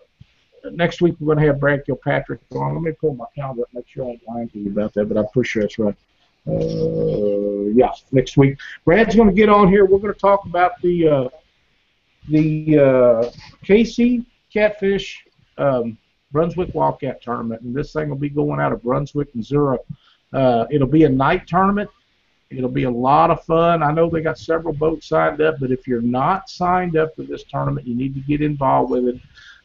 [0.71, 2.73] next week we're going to have Brad Kilpatrick on.
[2.75, 5.17] Let me pull my calendar and make sure I'm lying to you about that, but
[5.17, 5.95] I'm pretty sure that's right.
[6.47, 8.57] Uh, yeah, next week.
[8.85, 9.85] Brad's going to get on here.
[9.85, 11.29] We're going to talk about the uh,
[12.29, 13.31] the uh,
[14.53, 15.25] Catfish
[15.57, 15.97] um,
[16.31, 19.77] Brunswick Wildcat Tournament, and this thing will be going out of Brunswick, Missouri.
[20.31, 21.89] Uh, it'll be a night tournament.
[22.57, 23.83] It'll be a lot of fun.
[23.83, 27.23] I know they got several boats signed up, but if you're not signed up for
[27.23, 29.21] this tournament, you need to get involved with it.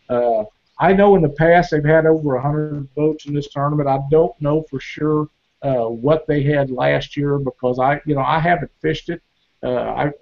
[0.08, 0.44] Uh,
[0.80, 3.88] I know in the past they've had over 100 boats in this tournament.
[3.88, 5.28] I don't know for sure
[5.62, 9.22] uh, what they had last year because I, you know, I haven't fished it.
[9.62, 10.12] Uh, I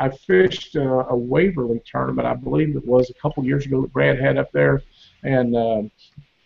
[0.00, 3.92] I fished a, a Waverly tournament, I believe it was a couple years ago that
[3.92, 4.82] Brad had up there,
[5.22, 5.82] and uh,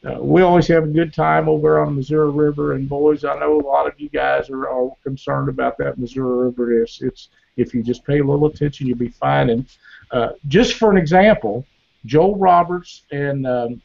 [0.04, 2.74] uh, we always have a good time over on the Missouri River.
[2.74, 6.46] And boys, I know a lot of you guys are, are concerned about that Missouri
[6.46, 6.82] River.
[6.82, 9.50] It's, it's if you just pay a little attention, you'll be fine.
[9.50, 9.66] And
[10.10, 11.64] uh, just for an example,
[12.04, 13.80] Joel Roberts and um,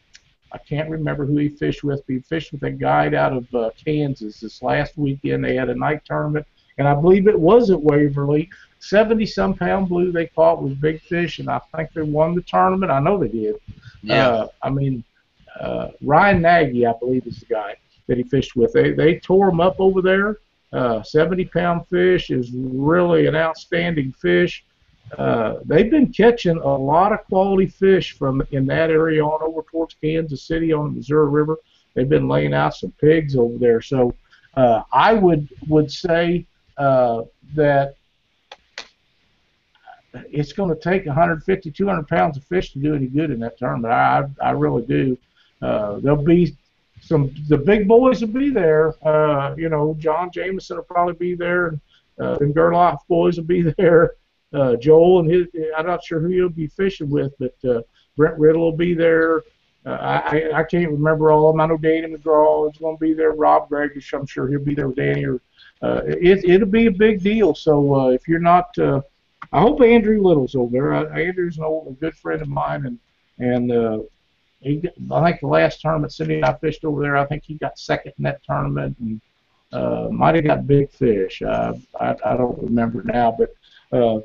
[0.51, 3.53] I can't remember who he fished with, but he fished with a guide out of
[3.53, 5.43] uh, Kansas this last weekend.
[5.43, 6.45] They had a night tournament,
[6.77, 8.49] and I believe it was at Waverly.
[8.79, 12.41] 70 some pound blue they caught was big fish, and I think they won the
[12.41, 12.91] tournament.
[12.91, 13.55] I know they did.
[14.01, 14.27] Yeah.
[14.27, 15.03] Uh, I mean,
[15.59, 17.75] uh, Ryan Nagy, I believe, is the guy
[18.07, 18.73] that he fished with.
[18.73, 20.37] They they tore him up over there.
[20.71, 24.63] Uh, 70 pound fish is really an outstanding fish.
[25.17, 29.63] Uh, they've been catching a lot of quality fish from in that area on over
[29.63, 31.57] towards Kansas City on the Missouri River.
[31.95, 33.81] They've been laying out some pigs over there.
[33.81, 34.13] So
[34.55, 36.45] uh, I would would say
[36.77, 37.23] uh,
[37.55, 37.95] that
[40.13, 43.57] it's going to take 150, 200 pounds of fish to do any good in that
[43.57, 43.91] tournament.
[43.91, 45.17] I I really do.
[45.61, 46.55] Uh, there'll be
[47.01, 48.93] some the big boys will be there.
[49.05, 51.81] Uh, you know, John Jameson will probably be there, and
[52.19, 54.15] uh, the Gerloff boys will be there.
[54.53, 55.47] Uh, Joel and his
[55.77, 57.81] I'm not sure who he'll be fishing with, but uh,
[58.17, 59.43] Brent Riddle will be there.
[59.85, 61.61] Uh, I I can't remember all of them.
[61.61, 63.31] I know Danny McGraw is going to be there.
[63.31, 65.25] Rob Gregish, I'm sure he'll be there with Danny.
[65.25, 65.39] Or,
[65.81, 67.55] uh, it it'll be a big deal.
[67.55, 69.01] So uh, if you're not, uh,
[69.53, 70.93] I hope Andrew Little's over there.
[70.93, 72.99] Uh, Andrew's an old a good friend of mine, and
[73.39, 73.99] and uh,
[74.61, 74.81] he
[75.11, 77.79] I think the last tournament Cindy and I fished over there, I think he got
[77.79, 79.21] second in that tournament, and
[79.71, 81.41] uh, might have got big fish.
[81.41, 83.53] Uh, I I don't remember now, but.
[83.91, 84.19] Uh,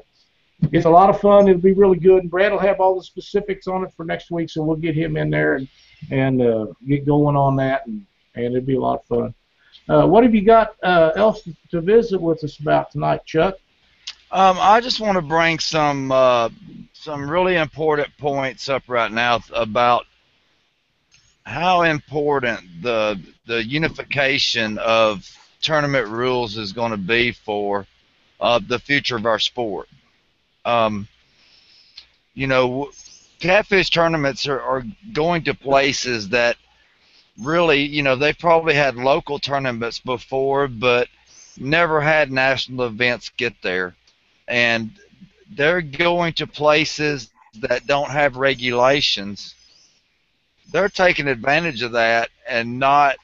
[0.73, 1.49] it's a lot of fun.
[1.49, 2.23] It'll be really good.
[2.23, 4.95] And Brad will have all the specifics on it for next week, so we'll get
[4.95, 5.69] him in there and
[6.11, 8.05] and uh, get going on that, and,
[8.35, 9.35] and it'll be a lot of fun.
[9.89, 13.57] Uh, what have you got uh, else to visit with us about tonight, Chuck?
[14.31, 16.49] Um, I just want to bring some uh,
[16.93, 20.07] some really important points up right now about
[21.45, 25.29] how important the the unification of
[25.61, 27.87] tournament rules is going to be for
[28.41, 29.89] uh, the future of our sport.
[30.65, 31.09] Um,
[32.35, 32.91] you know,
[33.41, 36.57] catfish tournaments are, are going to places that
[37.39, 41.09] really, you know, they've probably had local tournaments before, but
[41.59, 43.95] never had national events get there.
[44.49, 44.93] And
[45.51, 47.31] they're going to places
[47.61, 49.55] that don't have regulations.
[50.71, 53.17] They're taking advantage of that and not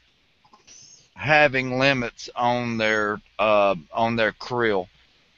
[1.14, 4.88] having limits on their uh, on their creel.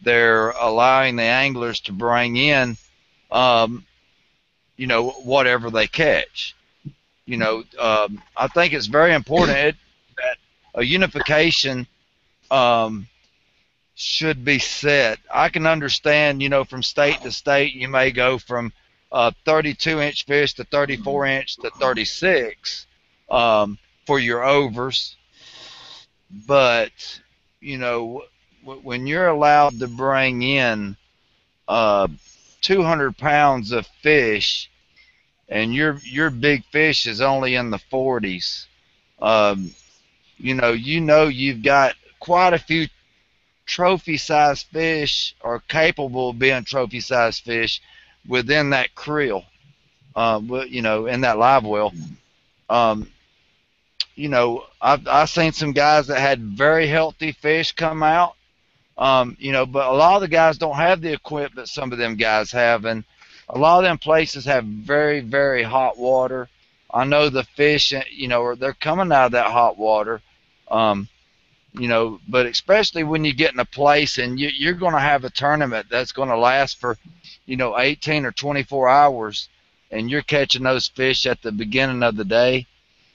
[0.02, 2.76] They're allowing the anglers to bring in,
[3.30, 3.86] um,
[4.76, 6.54] you know, whatever they catch.
[7.24, 9.76] You know, um, I think it's very important it,
[10.16, 10.36] that
[10.74, 11.86] a unification
[12.50, 13.08] um,
[13.94, 15.18] should be set.
[15.32, 18.72] I can understand, you know, from state to state, you may go from
[19.12, 22.86] uh, 32 inch fish to 34 inch to 36
[23.30, 25.16] um, for your overs,
[26.46, 27.20] but
[27.60, 28.24] you know,
[28.64, 30.96] when you're allowed to bring in
[31.68, 32.08] uh,
[32.62, 34.70] 200 pounds of fish,
[35.48, 38.66] and your your big fish is only in the 40s,
[39.20, 39.70] um,
[40.38, 42.88] you know, you know you've got quite a few
[43.66, 47.80] trophy sized fish or capable of being trophy sized fish
[48.26, 49.44] within that creel,
[50.16, 51.92] um, you know, in that live well.
[52.68, 53.08] Um,
[54.14, 58.34] you know, I've I've seen some guys that had very healthy fish come out.
[58.98, 61.98] Um, you know, but a lot of the guys don't have the equipment some of
[61.98, 63.04] them guys have, and
[63.48, 66.48] a lot of them places have very very hot water.
[66.92, 70.20] I know the fish, you know, they're coming out of that hot water.
[70.70, 71.08] Um,
[71.74, 75.00] you know, but especially when you get in a place and you, you're going to
[75.00, 76.98] have a tournament that's going to last for,
[77.46, 79.48] you know, 18 or 24 hours,
[79.90, 82.66] and you're catching those fish at the beginning of the day.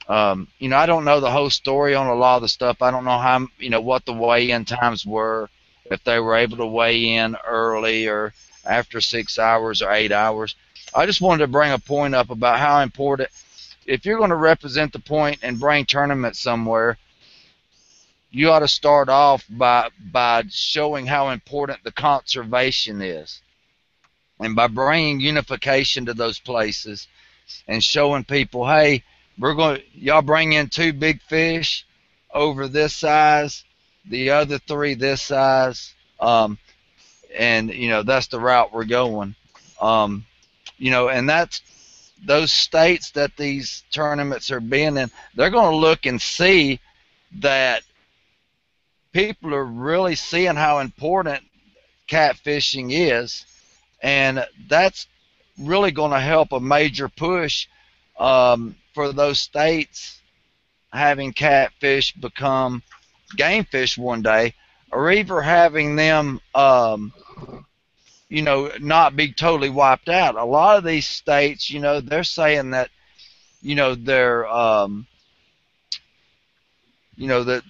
[0.07, 2.81] Um, you know, I don't know the whole story on a lot of the stuff.
[2.81, 5.49] I don't know how, you know, what the weigh-in times were,
[5.85, 8.33] if they were able to weigh in early or
[8.65, 10.55] after six hours or eight hours.
[10.95, 13.29] I just wanted to bring a point up about how important,
[13.85, 16.97] if you're going to represent the point and bring tournaments somewhere,
[18.37, 23.41] you ought to start off by by showing how important the conservation is,
[24.39, 27.07] and by bringing unification to those places,
[27.67, 29.03] and showing people, hey,
[29.39, 31.83] we're going, y'all bring in two big fish
[32.31, 33.63] over this size,
[34.05, 36.59] the other three this size, um,
[37.35, 39.33] and you know that's the route we're going.
[39.81, 40.25] Um,
[40.77, 41.63] you know, and that's
[42.23, 45.09] those states that these tournaments are being in.
[45.33, 46.79] They're going to look and see
[47.39, 47.81] that
[49.17, 51.43] people are really seeing how important
[52.07, 53.47] catfishing is,
[53.99, 55.07] and that's
[55.57, 57.65] really going to help a major push
[58.19, 60.21] um, for those states
[60.93, 62.83] having catfish become
[63.35, 64.53] game fish one day,
[64.91, 67.11] or even having them, um,
[68.29, 70.35] you know, not be totally wiped out.
[70.35, 72.91] A lot of these states, you know, they're saying that,
[73.63, 75.07] you know, they're, um,
[77.15, 77.63] you know, that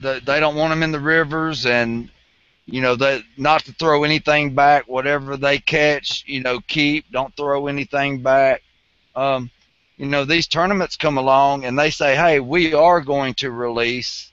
[0.00, 2.10] the, they don't want them in the rivers and
[2.66, 2.96] you know
[3.36, 8.62] not to throw anything back whatever they catch you know keep don't throw anything back
[9.16, 9.50] um,
[9.96, 14.30] you know these tournaments come along and they say hey we are going to release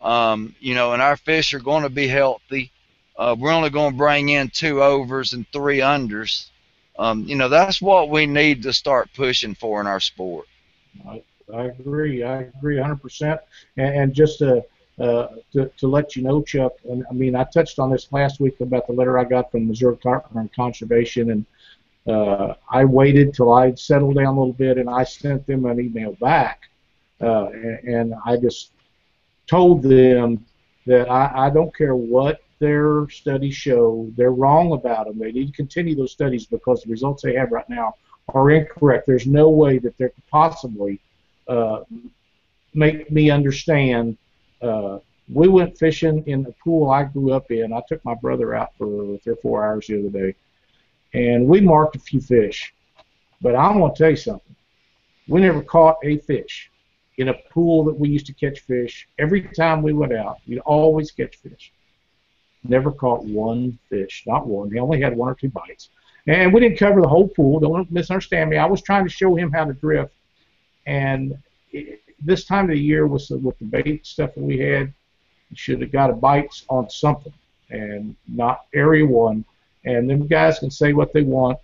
[0.00, 2.70] um, you know and our fish are going to be healthy
[3.18, 6.48] uh, we're only going to bring in two overs and three unders
[6.98, 10.46] um, you know that's what we need to start pushing for in our sport
[11.08, 11.22] I,
[11.52, 12.22] I agree.
[12.22, 13.38] I agree 100%.
[13.76, 14.64] And, and just to
[14.98, 18.40] uh, to, to let you know, Chuck, and I mean, I touched on this last
[18.40, 21.46] week about the letter I got from Missouri Department of Conservation, and
[22.06, 25.80] uh, I waited till I'd settled down a little bit, and I sent them an
[25.80, 26.62] email back,
[27.20, 28.72] uh, and, and I just
[29.46, 30.44] told them
[30.86, 35.18] that I, I don't care what their studies show, they're wrong about them.
[35.18, 37.96] They need to continue those studies because the results they have right now
[38.28, 39.06] are incorrect.
[39.06, 41.00] There's no way that they could possibly
[41.48, 41.80] uh,
[42.74, 44.16] make me understand
[44.62, 44.98] uh,
[45.32, 47.72] we went fishing in the pool I grew up in.
[47.72, 50.34] I took my brother out for three or four hours the other day,
[51.14, 52.72] and we marked a few fish.
[53.40, 54.56] But I want to tell you something.
[55.28, 56.70] We never caught a fish
[57.18, 59.08] in a pool that we used to catch fish.
[59.18, 61.72] Every time we went out, we'd always catch fish.
[62.62, 64.70] Never caught one fish, not one.
[64.70, 65.88] He only had one or two bites.
[66.26, 67.60] And we didn't cover the whole pool.
[67.60, 68.56] Don't misunderstand me.
[68.56, 70.12] I was trying to show him how to drift,
[70.86, 71.38] and
[71.72, 74.92] it, this time of the year with the, with the bait stuff that we had,
[75.50, 77.32] you should have got a bites on something
[77.70, 79.44] and not area one.
[79.84, 81.58] And them guys can say what they want.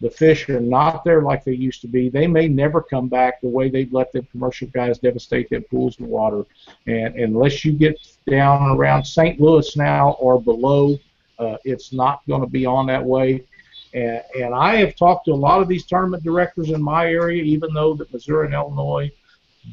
[0.00, 2.08] The fish are not there like they used to be.
[2.08, 5.98] They may never come back the way they've let the commercial guys devastate their pools
[5.98, 6.44] of water.
[6.86, 9.40] And unless you get down around St.
[9.40, 10.96] Louis now or below,
[11.40, 13.44] uh, it's not going to be on that way.
[13.92, 17.42] And, and I have talked to a lot of these tournament directors in my area,
[17.42, 19.10] even though that Missouri and Illinois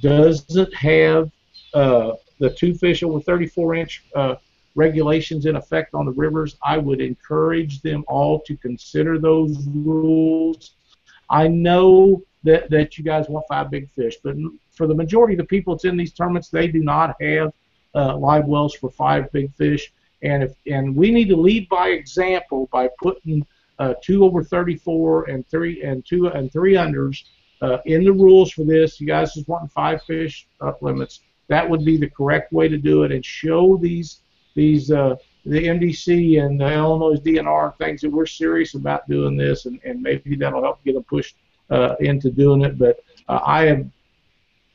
[0.02, 1.32] doesn't have
[1.74, 4.36] uh, the two fish over 34 inch uh,
[4.76, 6.58] regulations in effect on the rivers.
[6.64, 10.72] I would encourage them all to consider those rules.
[11.30, 14.36] I know that, that you guys want five big fish, but
[14.72, 17.54] for the majority of the people that's in these tournaments, they do not have
[17.96, 19.92] uh, live wells for five big fish.
[20.22, 23.46] And if and we need to lead by example by putting
[23.80, 27.24] uh, two over 34 and three and two and three unders
[27.62, 29.00] uh, in the rules for this.
[29.00, 31.22] You guys just want five fish up limits.
[31.48, 34.22] That would be the correct way to do it, and show these
[34.56, 39.66] these uh, the MDC and the Illinois DNR things that we're serious about doing this,
[39.66, 41.36] and, and maybe that'll help get them pushed
[41.70, 42.78] uh, into doing it.
[42.78, 43.92] But uh, I am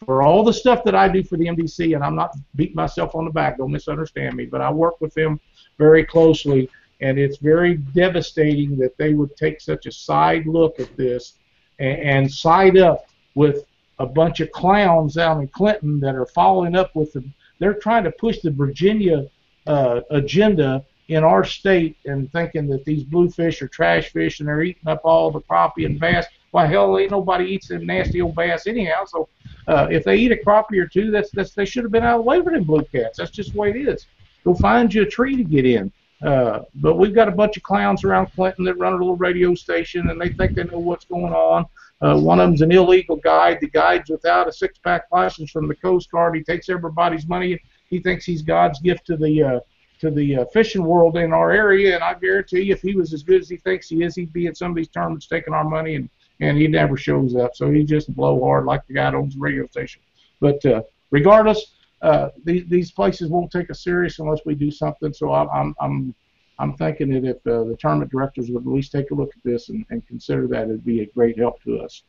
[0.06, 3.14] for all the stuff that I do for the MDC, and I'm not beating myself
[3.14, 3.58] on the back.
[3.58, 5.40] Don't misunderstand me, but I work with them
[5.76, 6.70] very closely,
[7.00, 11.34] and it's very devastating that they would take such a side look at this
[11.80, 13.64] and, and side up with
[13.98, 17.24] a bunch of clowns out in Clinton that are following up with the.
[17.58, 19.26] They're trying to push the Virginia
[19.66, 24.62] uh, agenda in our state and thinking that these bluefish are trash fish and they're
[24.62, 26.24] eating up all the crappie and bass.
[26.52, 29.04] Why hell, ain't nobody eats them nasty old bass anyhow.
[29.06, 29.28] So
[29.66, 32.20] uh, if they eat a crappie or two, that's that's they should have been out
[32.20, 33.18] of the way blue cats.
[33.18, 34.06] That's just the way it is.
[34.44, 35.92] Go find you a tree to get in.
[36.22, 39.54] Uh, but we've got a bunch of clowns around Clinton that run a little radio
[39.54, 41.64] station and they think they know what's going on.
[42.02, 43.58] Uh, one of them's an illegal guide.
[43.60, 46.34] The guide's without a six-pack license from the Coast Guard.
[46.34, 47.60] He takes everybody's money.
[47.88, 49.60] He thinks he's God's gift to the uh,
[50.00, 51.94] to the uh, fishing world in our area.
[51.94, 54.32] And I guarantee you, if he was as good as he thinks he is, he'd
[54.32, 56.08] be at some of these tournaments taking our money, and
[56.40, 57.54] and he never shows up.
[57.54, 60.00] So he's just a blowhard like the guy that owns the radio station.
[60.40, 65.12] But uh, regardless, uh, these these places won't take us serious unless we do something.
[65.12, 66.14] So I'm I'm I'm,
[66.58, 69.42] I'm thinking that if uh, the tournament directors would at least take a look at
[69.44, 72.02] this and, and consider that, it'd be a great help to us.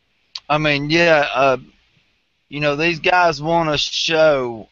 [0.50, 1.58] I mean, yeah, uh,
[2.50, 4.68] you know, these guys want to show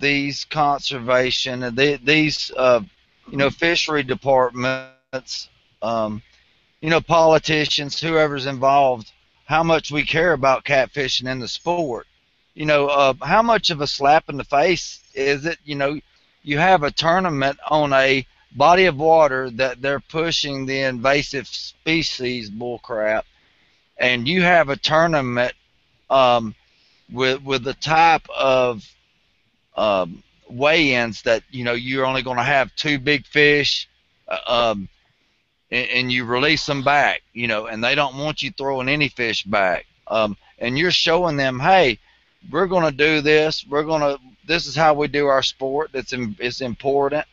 [0.00, 2.80] these conservation and they, these, uh,
[3.28, 5.48] you know, fishery departments,
[5.82, 6.22] um,
[6.80, 9.10] you know, politicians, whoever's involved,
[9.46, 12.06] how much we care about catfishing in the sport.
[12.54, 15.58] You know, uh, how much of a slap in the face is it?
[15.64, 15.98] You know,
[16.42, 22.50] you have a tournament on a body of water that they're pushing the invasive species
[22.50, 23.24] bullcrap,
[23.98, 25.52] and you have a tournament
[26.10, 26.54] um,
[27.10, 28.88] with with the type of
[29.76, 33.88] um, weigh-ins that you know you're only going to have two big fish,
[34.28, 34.88] uh, um,
[35.72, 39.42] and, you release them back, you know, and they don't want you throwing any fish
[39.42, 41.98] back, um, and you're showing them, hey,
[42.50, 45.90] we're going to do this, we're going to, this is how we do our sport.
[45.94, 47.26] It's it's important.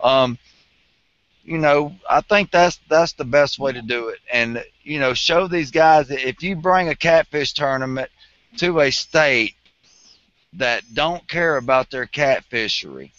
[0.00, 0.38] Um,
[1.44, 5.14] you know, I think that's that's the best way to do it, and you know,
[5.14, 8.10] show these guys that if you bring a catfish tournament
[8.58, 9.54] to a state
[10.54, 13.10] that don't care about their catfishery,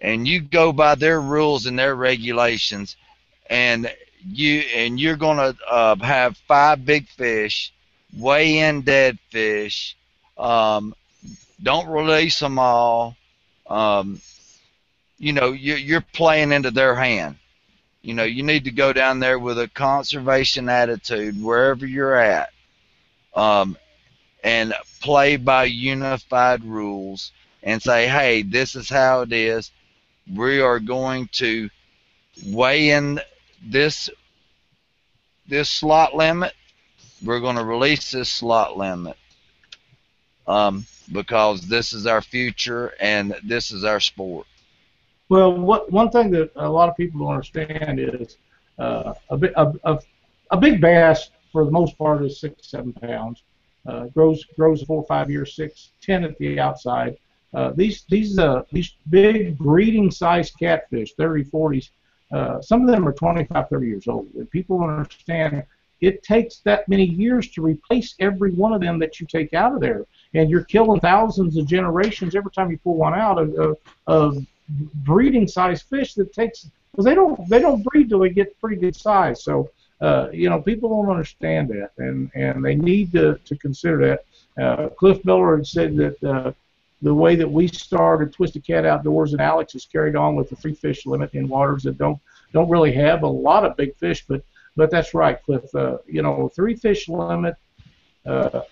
[0.00, 2.96] and you go by their rules and their regulations
[3.48, 3.92] and
[4.26, 7.72] you and you're to uh, have five big fish
[8.16, 9.96] weigh in dead fish
[10.38, 10.94] um,
[11.62, 13.16] don't release them all
[13.68, 14.20] um,
[15.18, 17.36] you know you, you're playing into their hand
[18.02, 22.50] you know you need to go down there with a conservation attitude wherever you're at
[23.34, 23.76] um,
[24.42, 27.32] and play by unified rules
[27.62, 29.70] and say, hey, this is how it is.
[30.32, 31.70] We are going to
[32.46, 33.20] weigh in
[33.62, 34.10] this
[35.48, 36.52] this slot limit.
[37.24, 39.16] We're going to release this slot limit
[40.48, 44.46] um, because this is our future and this is our sport.
[45.28, 48.38] Well, what one thing that a lot of people don't understand is
[48.78, 49.98] uh, a, a, a,
[50.50, 53.42] a big bass for the most part is six seven pounds
[53.88, 57.16] uh, grows grows four five years, six, ten at the outside.
[57.54, 61.90] Uh, these these uh, these big breeding size catfish, 30, 40s,
[62.32, 64.28] uh, some of them are 25, 30 years old.
[64.34, 65.64] And people understand
[66.00, 69.74] it takes that many years to replace every one of them that you take out
[69.74, 70.04] of there,
[70.34, 73.76] and you're killing thousands of generations every time you pull one out of, of,
[74.06, 74.46] of
[74.96, 78.76] breeding size fish that takes because they don't they don't breed till they get pretty
[78.76, 79.42] good size.
[79.42, 79.70] So
[80.00, 83.98] uh, you know, people don't understand that, and, and they need to, to consider
[84.56, 84.62] that.
[84.62, 86.52] Uh, Cliff Miller had said that uh,
[87.02, 90.56] the way that we started Twisted Cat Outdoors and Alex has carried on with the
[90.56, 92.18] three fish limit in waters that don't
[92.52, 94.42] don't really have a lot of big fish, but
[94.76, 95.72] but that's right, Cliff.
[95.74, 97.56] Uh, you know, three fish limit.
[98.24, 98.62] Uh,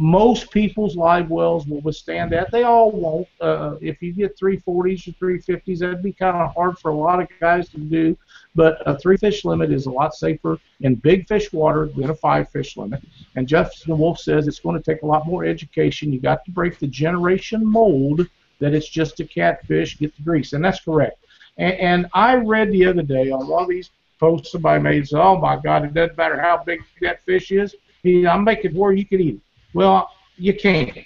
[0.00, 2.50] most people's live wells will withstand that.
[2.50, 3.28] They all won't.
[3.38, 7.20] Uh, if you get 340s or 350s, that'd be kind of hard for a lot
[7.20, 8.16] of guys to do.
[8.54, 12.14] But a three fish limit is a lot safer in big fish water than a
[12.14, 13.02] five fish limit.
[13.36, 16.12] And Justin Wolf says it's going to take a lot more education.
[16.12, 18.26] You got to break the generation mold
[18.58, 21.22] that it's just a catfish, get the grease, and that's correct.
[21.58, 25.20] And, and I read the other day on one of these posts somebody made, said,
[25.20, 27.74] "Oh my God, it doesn't matter how big that fish is.
[28.02, 29.40] He, I'm making where you can eat it."
[29.74, 30.98] Well, you can't.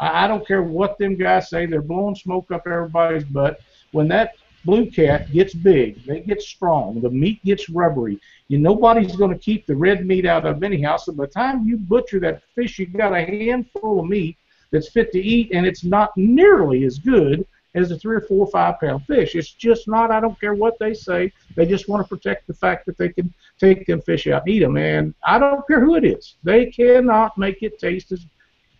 [0.00, 1.66] I, I don't care what them guys say.
[1.66, 3.60] They're blowing smoke up everybody's butt.
[3.92, 8.20] When that blue cat gets big, they get strong, the meat gets rubbery.
[8.48, 10.96] You nobody's going to keep the red meat out of anyhow.
[10.96, 14.36] So by the time you butcher that fish, you've got a handful of meat
[14.70, 18.46] that's fit to eat, and it's not nearly as good as a three or four
[18.46, 19.34] or five pound fish.
[19.34, 20.10] It's just not.
[20.10, 21.32] I don't care what they say.
[21.54, 24.54] They just want to protect the fact that they can take them fish out and
[24.54, 24.76] eat them.
[24.76, 26.36] And I don't care who it is.
[26.42, 28.24] They cannot make it taste as.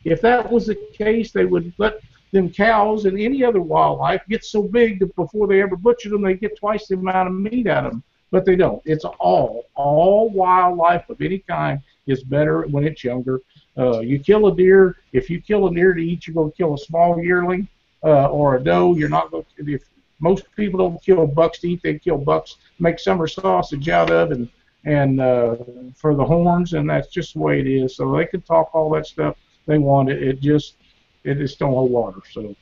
[0.05, 2.01] If that was the case, they would let
[2.33, 6.23] them cows and any other wildlife get so big that before they ever butcher them,
[6.23, 8.03] they get twice the amount of meat out of them.
[8.31, 8.81] But they don't.
[8.85, 13.41] It's all all wildlife of any kind is better when it's younger.
[13.77, 14.97] Uh, you kill a deer.
[15.13, 17.69] If you kill a deer to eat, you're going to kill a small yearling
[18.05, 18.95] uh, or a doe.
[18.95, 19.73] You're not going to.
[19.73, 19.83] If
[20.21, 24.31] most people don't kill bucks to eat, they kill bucks, make summer sausage out of,
[24.33, 24.49] and
[24.85, 25.57] and uh,
[25.97, 27.97] for the horns, and that's just the way it is.
[27.97, 29.37] So they can talk all that stuff
[29.67, 30.11] they want.
[30.11, 30.77] It, it just
[31.25, 32.21] it just don't hold water.
[32.33, 32.55] So,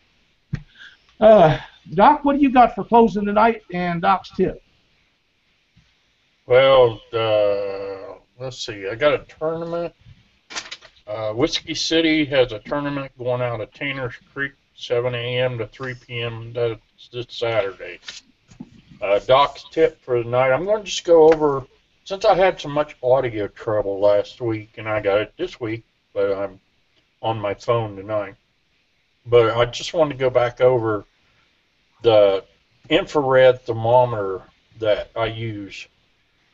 [1.20, 1.58] uh,
[1.94, 4.62] Doc, what do you got for closing tonight and Doc's tip?
[6.46, 8.88] Well, uh, let's see.
[8.88, 9.94] I got a tournament.
[11.06, 15.58] Uh, Whiskey City has a tournament going out at Tanner's Creek, 7 a.m.
[15.58, 16.52] to 3 p.m.
[16.52, 17.98] That's this Saturday.
[19.00, 20.52] Uh, Doc's tip for the night.
[20.52, 21.66] I'm going to just go over
[22.04, 25.84] since I had so much audio trouble last week, and I got it this week,
[26.12, 26.60] but I'm
[27.22, 28.36] on my phone tonight.
[29.24, 31.04] But I just wanted to go back over
[32.02, 32.44] the
[32.88, 34.42] infrared thermometer
[34.78, 35.88] that I use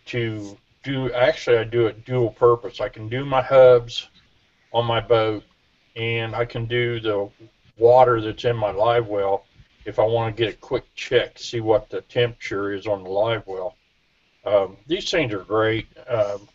[0.06, 1.12] to do.
[1.12, 2.80] Actually, I do it dual purpose.
[2.80, 4.08] I can do my hubs
[4.72, 5.44] on my boat,
[5.96, 7.28] and I can do the
[7.78, 9.44] water that's in my live well
[9.84, 13.10] if I want to get a quick check, see what the temperature is on the
[13.10, 13.76] live well.
[14.44, 15.86] Um, these things are great.
[16.08, 16.48] Um,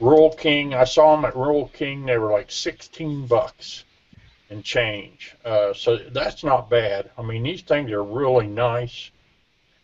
[0.00, 2.06] Rural King, I saw them at Rural King.
[2.06, 3.84] They were like 16 bucks
[4.50, 5.34] and change.
[5.44, 7.10] Uh, so that's not bad.
[7.18, 9.10] I mean, these things are really nice.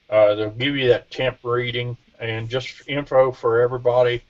[0.08, 4.22] Uh, they'll give you that temp reading and just info for everybody.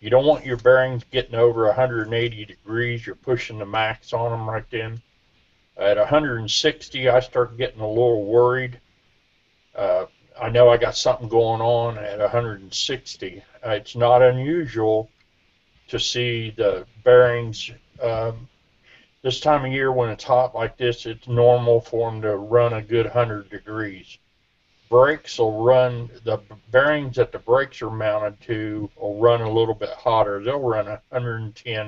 [0.00, 3.06] You don't want your bearings getting over 180 degrees.
[3.06, 5.02] You're pushing the max on them right then.
[5.82, 8.80] At 160, I start getting a little worried.
[9.74, 10.06] Uh,
[10.40, 13.42] I know I got something going on at 160.
[13.66, 15.10] Uh, it's not unusual
[15.88, 18.48] to see the bearings um,
[19.22, 21.04] this time of year when it's hot like this.
[21.04, 24.18] It's normal for them to run a good 100 degrees.
[24.88, 26.38] Brakes will run the
[26.70, 30.40] bearings that the brakes are mounted to will run a little bit hotter.
[30.44, 31.86] They'll run 110,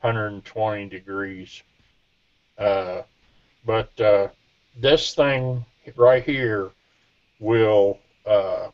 [0.00, 1.62] 120 degrees.
[2.58, 3.02] Uh,
[3.64, 4.28] but uh,
[4.76, 5.64] this thing
[5.96, 6.70] right here
[7.38, 8.68] will uh,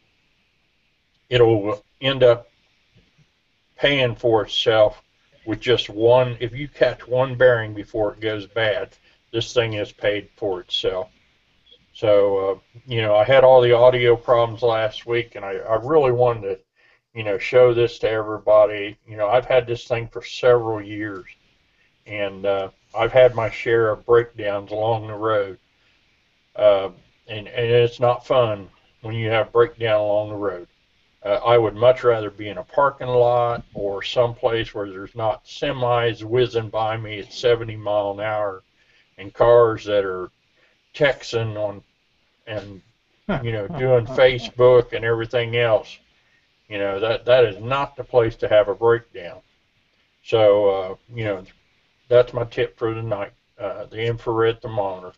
[1.28, 2.49] it'll end up
[3.76, 5.03] paying for itself
[5.47, 6.36] with just one.
[6.41, 8.91] If you catch one bearing before it goes bad,
[9.32, 11.09] this thing is paid for itself.
[11.95, 15.76] So uh, you know, I had all the audio problems last week, and I, I
[15.76, 16.59] really wanted to,
[17.14, 18.97] you know, show this to everybody.
[19.07, 21.26] You know, I've had this thing for several years,
[22.07, 25.59] and uh, I've had my share of breakdowns along the road.
[26.57, 26.91] Uh,
[27.28, 28.68] and, and it's not fun
[29.03, 30.67] when you have breakdown along the road.
[31.25, 35.45] Uh, I would much rather be in a parking lot or someplace where there's not
[35.45, 38.62] semis whizzing by me at 70 mile an hour
[39.18, 40.30] and cars that are
[40.95, 41.83] texting on
[42.46, 42.80] and
[43.45, 45.99] you know doing Facebook and everything else.
[46.68, 49.41] You know that that is not the place to have a breakdown.
[50.25, 51.45] So uh, you know
[52.09, 53.33] that's my tip for tonight.
[53.59, 55.13] Uh, the infrared thermometer.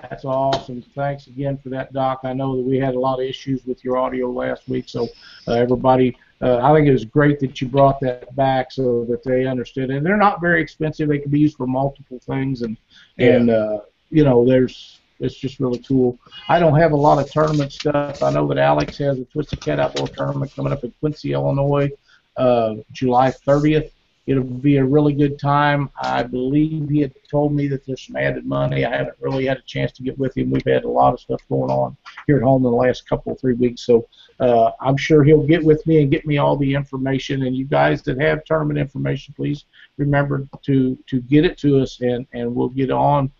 [0.00, 0.82] That's awesome.
[0.94, 2.20] Thanks again for that, Doc.
[2.24, 5.06] I know that we had a lot of issues with your audio last week, so
[5.46, 9.22] uh, everybody, uh, I think it was great that you brought that back so that
[9.22, 9.90] they understood.
[9.90, 12.76] And they're not very expensive; they can be used for multiple things, and
[13.18, 13.34] Yeah.
[13.36, 13.80] and uh,
[14.10, 16.18] you know, there's it's just really cool.
[16.48, 18.22] I don't have a lot of tournament stuff.
[18.22, 21.90] I know that Alex has a Twisted Cat Outdoor tournament coming up in Quincy, Illinois,
[22.38, 23.90] uh, July 30th.
[24.26, 25.90] It'll be a really good time.
[26.00, 28.84] I believe he had told me that there's some added money.
[28.84, 30.50] I haven't really had a chance to get with him.
[30.50, 31.96] We've had a lot of stuff going on
[32.26, 34.06] here at home in the last couple of three weeks, so
[34.38, 37.44] uh, I'm sure he'll get with me and get me all the information.
[37.44, 39.64] And you guys that have tournament information, please
[39.96, 43.30] remember to to get it to us, and and we'll get on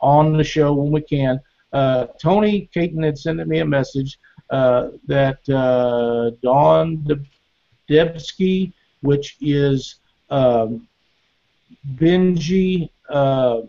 [0.00, 1.40] on the show when we can.
[1.72, 4.18] Uh, Tony Caton had sent me a message
[4.50, 7.06] uh, that uh, Dawn
[7.90, 9.96] Debsky, which is
[10.30, 10.86] um,
[11.94, 13.62] Benji uh,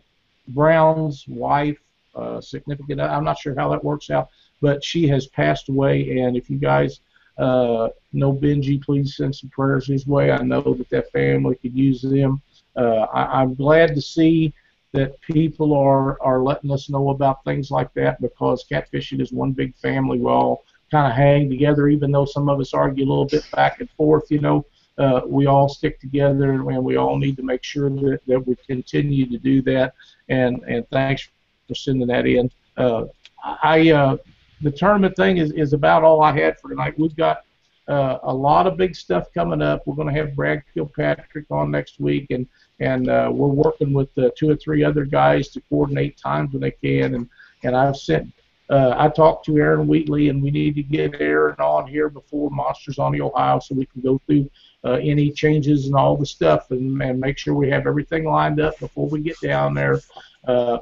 [0.50, 1.78] Brown's wife,
[2.16, 3.02] uh, significant.
[3.02, 4.30] I'm not sure how that works out,
[4.62, 6.20] but she has passed away.
[6.20, 7.02] And if you guys
[7.38, 10.32] uh, know Benji, please send some prayers his way.
[10.32, 12.42] I know that that family could use them.
[12.76, 14.54] Uh, I, I'm glad to see
[14.92, 19.52] that people are, are letting us know about things like that because catfishing is one
[19.52, 20.20] big family.
[20.20, 23.46] We all kind of hang together, even though some of us argue a little bit
[23.52, 24.32] back and forth.
[24.32, 24.66] You know,
[25.00, 28.56] uh, we all stick together, and we all need to make sure that, that we
[28.68, 29.94] continue to do that.
[30.28, 31.28] And and thanks
[31.68, 32.52] for sending that in.
[32.78, 33.06] Uh,
[33.44, 34.18] I uh,
[34.62, 37.00] the tournament thing is, is about all I had for tonight.
[37.00, 37.46] We've got
[37.88, 39.88] uh, a lot of big stuff coming up.
[39.88, 42.46] We're going to have Brad Kilpatrick on next week, and
[42.80, 46.62] and uh, we're working with uh, two or three other guys to coordinate times when
[46.62, 47.16] they can.
[47.16, 47.30] And
[47.64, 48.32] and I've sent
[48.70, 52.52] uh, I talked to Aaron Wheatley, and we need to get Aaron on here before
[52.52, 54.50] Monsters on the Ohio so we can go through
[54.84, 58.60] uh, any changes and all the stuff and, and make sure we have everything lined
[58.60, 60.00] up before we get down there.
[60.48, 60.78] Uh,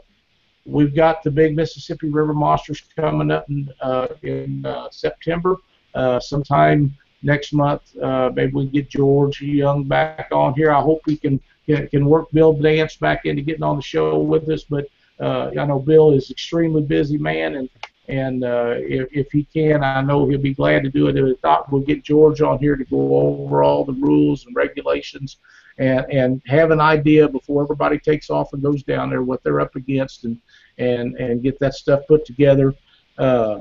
[0.66, 5.56] we've got the big Mississippi River Monsters coming up in, uh, in uh, September,
[5.96, 6.94] uh, sometime
[7.24, 7.96] next month.
[7.98, 10.72] Uh, maybe we can get George Young back on here.
[10.72, 14.20] I hope we can can, can work Bill Dance back into getting on the show
[14.20, 14.88] with us, but
[15.20, 17.70] uh, I know Bill is extremely busy man, and
[18.10, 21.18] and uh, if, if he can, I know he'll be glad to do it.
[21.18, 25.38] If not, we'll get George on here to go over all the rules and regulations,
[25.78, 29.60] and and have an idea before everybody takes off and goes down there what they're
[29.60, 30.38] up against, and
[30.78, 32.74] and and get that stuff put together.
[33.18, 33.60] Uh,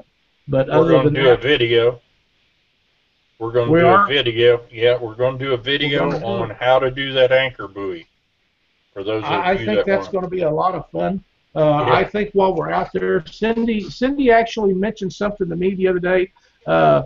[0.48, 2.00] but We're other going than to do a video.
[3.38, 4.04] We're going to We do are?
[4.04, 4.62] a video.
[4.70, 8.06] Yeah, we're going to do a video on how to do that anchor buoy.
[8.94, 11.22] For those of I, I think that that's going to be a lot of fun.
[11.56, 11.94] Uh, Yeah.
[11.94, 15.98] I think while we're out there, Cindy Cindy actually mentioned something to me the other
[15.98, 16.32] day.
[16.66, 17.02] Uh,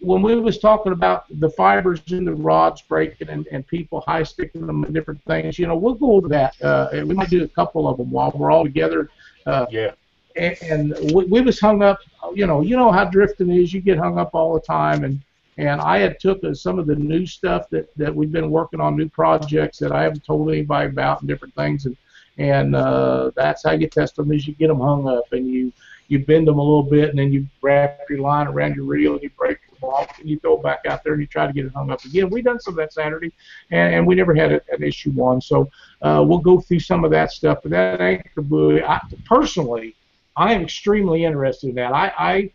[0.00, 4.22] when we was talking about the fibers in the rods breaking and, and people high
[4.22, 6.54] sticking them and different things, you know, we'll go over that.
[6.62, 9.08] Uh, and we might do a couple of them while we're all together.
[9.46, 9.92] Uh, Yeah,
[10.36, 11.98] and, and we, we was hung up.
[12.34, 13.72] You know, you know how drifting is.
[13.72, 15.20] You get hung up all the time, and
[15.56, 18.80] and I had took uh, some of the new stuff that that we've been working
[18.80, 21.96] on, new projects that I haven't told anybody about, and different things, and
[22.38, 25.72] and uh, that's how you test them is you get them hung up and you
[26.08, 29.14] you bend them a little bit, and then you wrap your line around your reel
[29.14, 31.46] and you break them off, and you throw it back out there and you try
[31.46, 32.28] to get it hung up again.
[32.28, 33.32] We done some of that Saturday,
[33.70, 35.40] and, and we never had a, an issue one.
[35.40, 35.70] So
[36.02, 37.58] uh, we'll go through some of that stuff.
[37.62, 39.94] But that anchor buoy, I, personally.
[40.36, 41.92] I am extremely interested in that.
[41.92, 42.50] I, I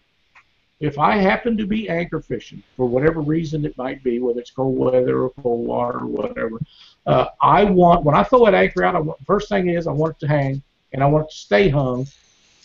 [0.80, 4.52] if I happen to be anchor fishing for whatever reason it might be, whether it's
[4.52, 6.60] cold weather or cold water or whatever,
[7.06, 9.92] uh, I want when I throw that anchor out, I want, first thing is I
[9.92, 10.62] want it to hang
[10.94, 12.08] and I want it to stay hung,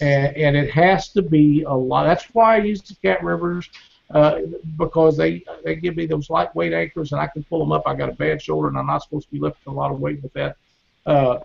[0.00, 2.04] and, and it has to be a lot.
[2.04, 3.68] That's why I use the Cat Rivers
[4.10, 4.40] uh,
[4.78, 7.82] because they they give me those lightweight anchors and I can pull them up.
[7.86, 9.98] I got a bad shoulder and I'm not supposed to be lifting a lot of
[9.98, 10.56] weight with that.
[11.04, 11.40] Uh,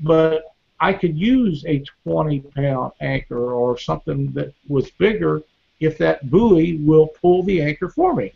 [0.00, 0.51] but
[0.82, 5.42] I could use a 20 pound anchor or something that was bigger
[5.80, 8.32] if that buoy will pull the anchor for me.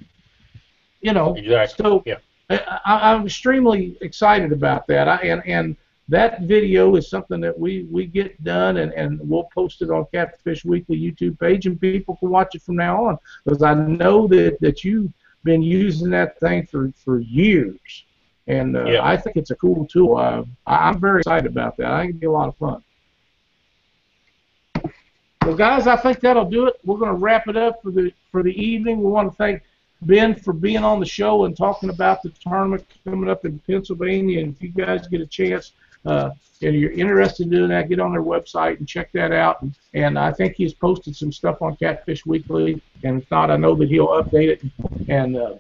[1.01, 1.85] You know, exactly.
[1.85, 2.19] so Yeah.
[2.49, 5.09] I, I- I'm extremely excited about that.
[5.09, 5.77] I, and and
[6.09, 10.07] that video is something that we, we get done and, and we'll post it on
[10.13, 14.29] Catfish Weekly YouTube page and people can watch it from now on because I know
[14.29, 15.13] that, that you've
[15.43, 18.05] been using that thing for, for years.
[18.47, 19.05] And uh, Yeah.
[19.05, 20.17] I think it's a cool tool.
[20.17, 21.91] Uh, I, I'm very excited about that.
[21.91, 22.83] I think it'll be a lot of fun.
[25.45, 26.75] Well, guys, I think that'll do it.
[26.85, 28.99] We're going to wrap it up for the for the evening.
[28.99, 29.63] We want to thank
[30.03, 34.41] Ben for being on the show and talking about the tournament coming up in Pennsylvania.
[34.41, 35.73] And if you guys get a chance,
[36.05, 36.31] uh,
[36.63, 39.63] and you're interested in doing that, get on their website and check that out.
[39.63, 42.81] And, and I think he's posted some stuff on Catfish Weekly.
[43.05, 44.63] And if not, I know that he'll update it
[45.09, 45.55] and uh,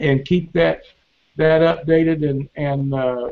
[0.00, 0.82] and keep that
[1.36, 2.28] that updated.
[2.28, 3.30] And and uh,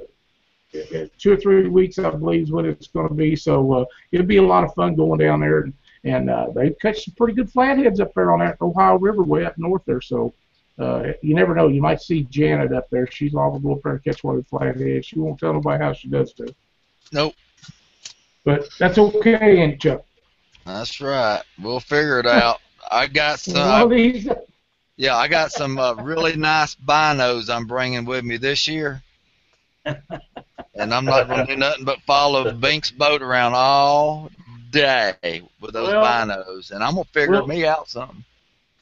[1.18, 3.36] two or three weeks, I believe, is what it's going to be.
[3.36, 5.60] So uh, it'll be a lot of fun going down there.
[5.60, 5.74] And,
[6.04, 9.44] and uh, they catch some pretty good flatheads up there on that Ohio River way
[9.44, 10.00] up north there.
[10.00, 10.32] So
[10.78, 11.68] uh, you never know.
[11.68, 13.06] You might see Janet up there.
[13.10, 15.06] She's liable to go up there and catch one of the flatheads.
[15.06, 16.56] She won't tell nobody how she does it.
[17.12, 17.34] Nope.
[18.44, 20.02] But that's okay, ain't Chuck?
[20.64, 21.42] That's right.
[21.60, 22.60] We'll figure it out.
[22.90, 24.26] I got One of these,
[25.00, 29.02] Yeah, I got some uh, really nice binos I'm bringing with me this year.
[29.86, 34.30] And I'm not going to do nothing but follow Bink's boat around all
[34.70, 36.70] day with those Well, binos.
[36.72, 38.22] And I'm going to figure well- me out something.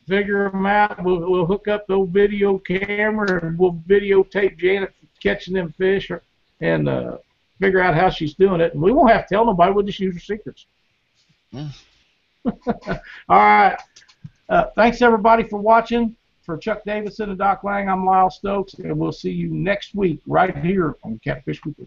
[0.08, 1.04] Figure them out.
[1.04, 4.92] We'll, we'll hook up the old video camera and we'll videotape Janet
[5.22, 6.22] catching them fish or,
[6.60, 7.18] and uh,
[7.60, 8.72] figure out how she's doing it.
[8.72, 9.72] And we won't have to tell nobody.
[9.72, 10.66] We'll just use her secrets.
[11.54, 11.72] Mm.
[13.28, 13.78] All right.
[14.48, 16.16] Uh, thanks everybody for watching.
[16.42, 20.22] For Chuck Davidson and Doc Lang, I'm Lyle Stokes, and we'll see you next week
[20.26, 21.86] right here on Catfish Weekly.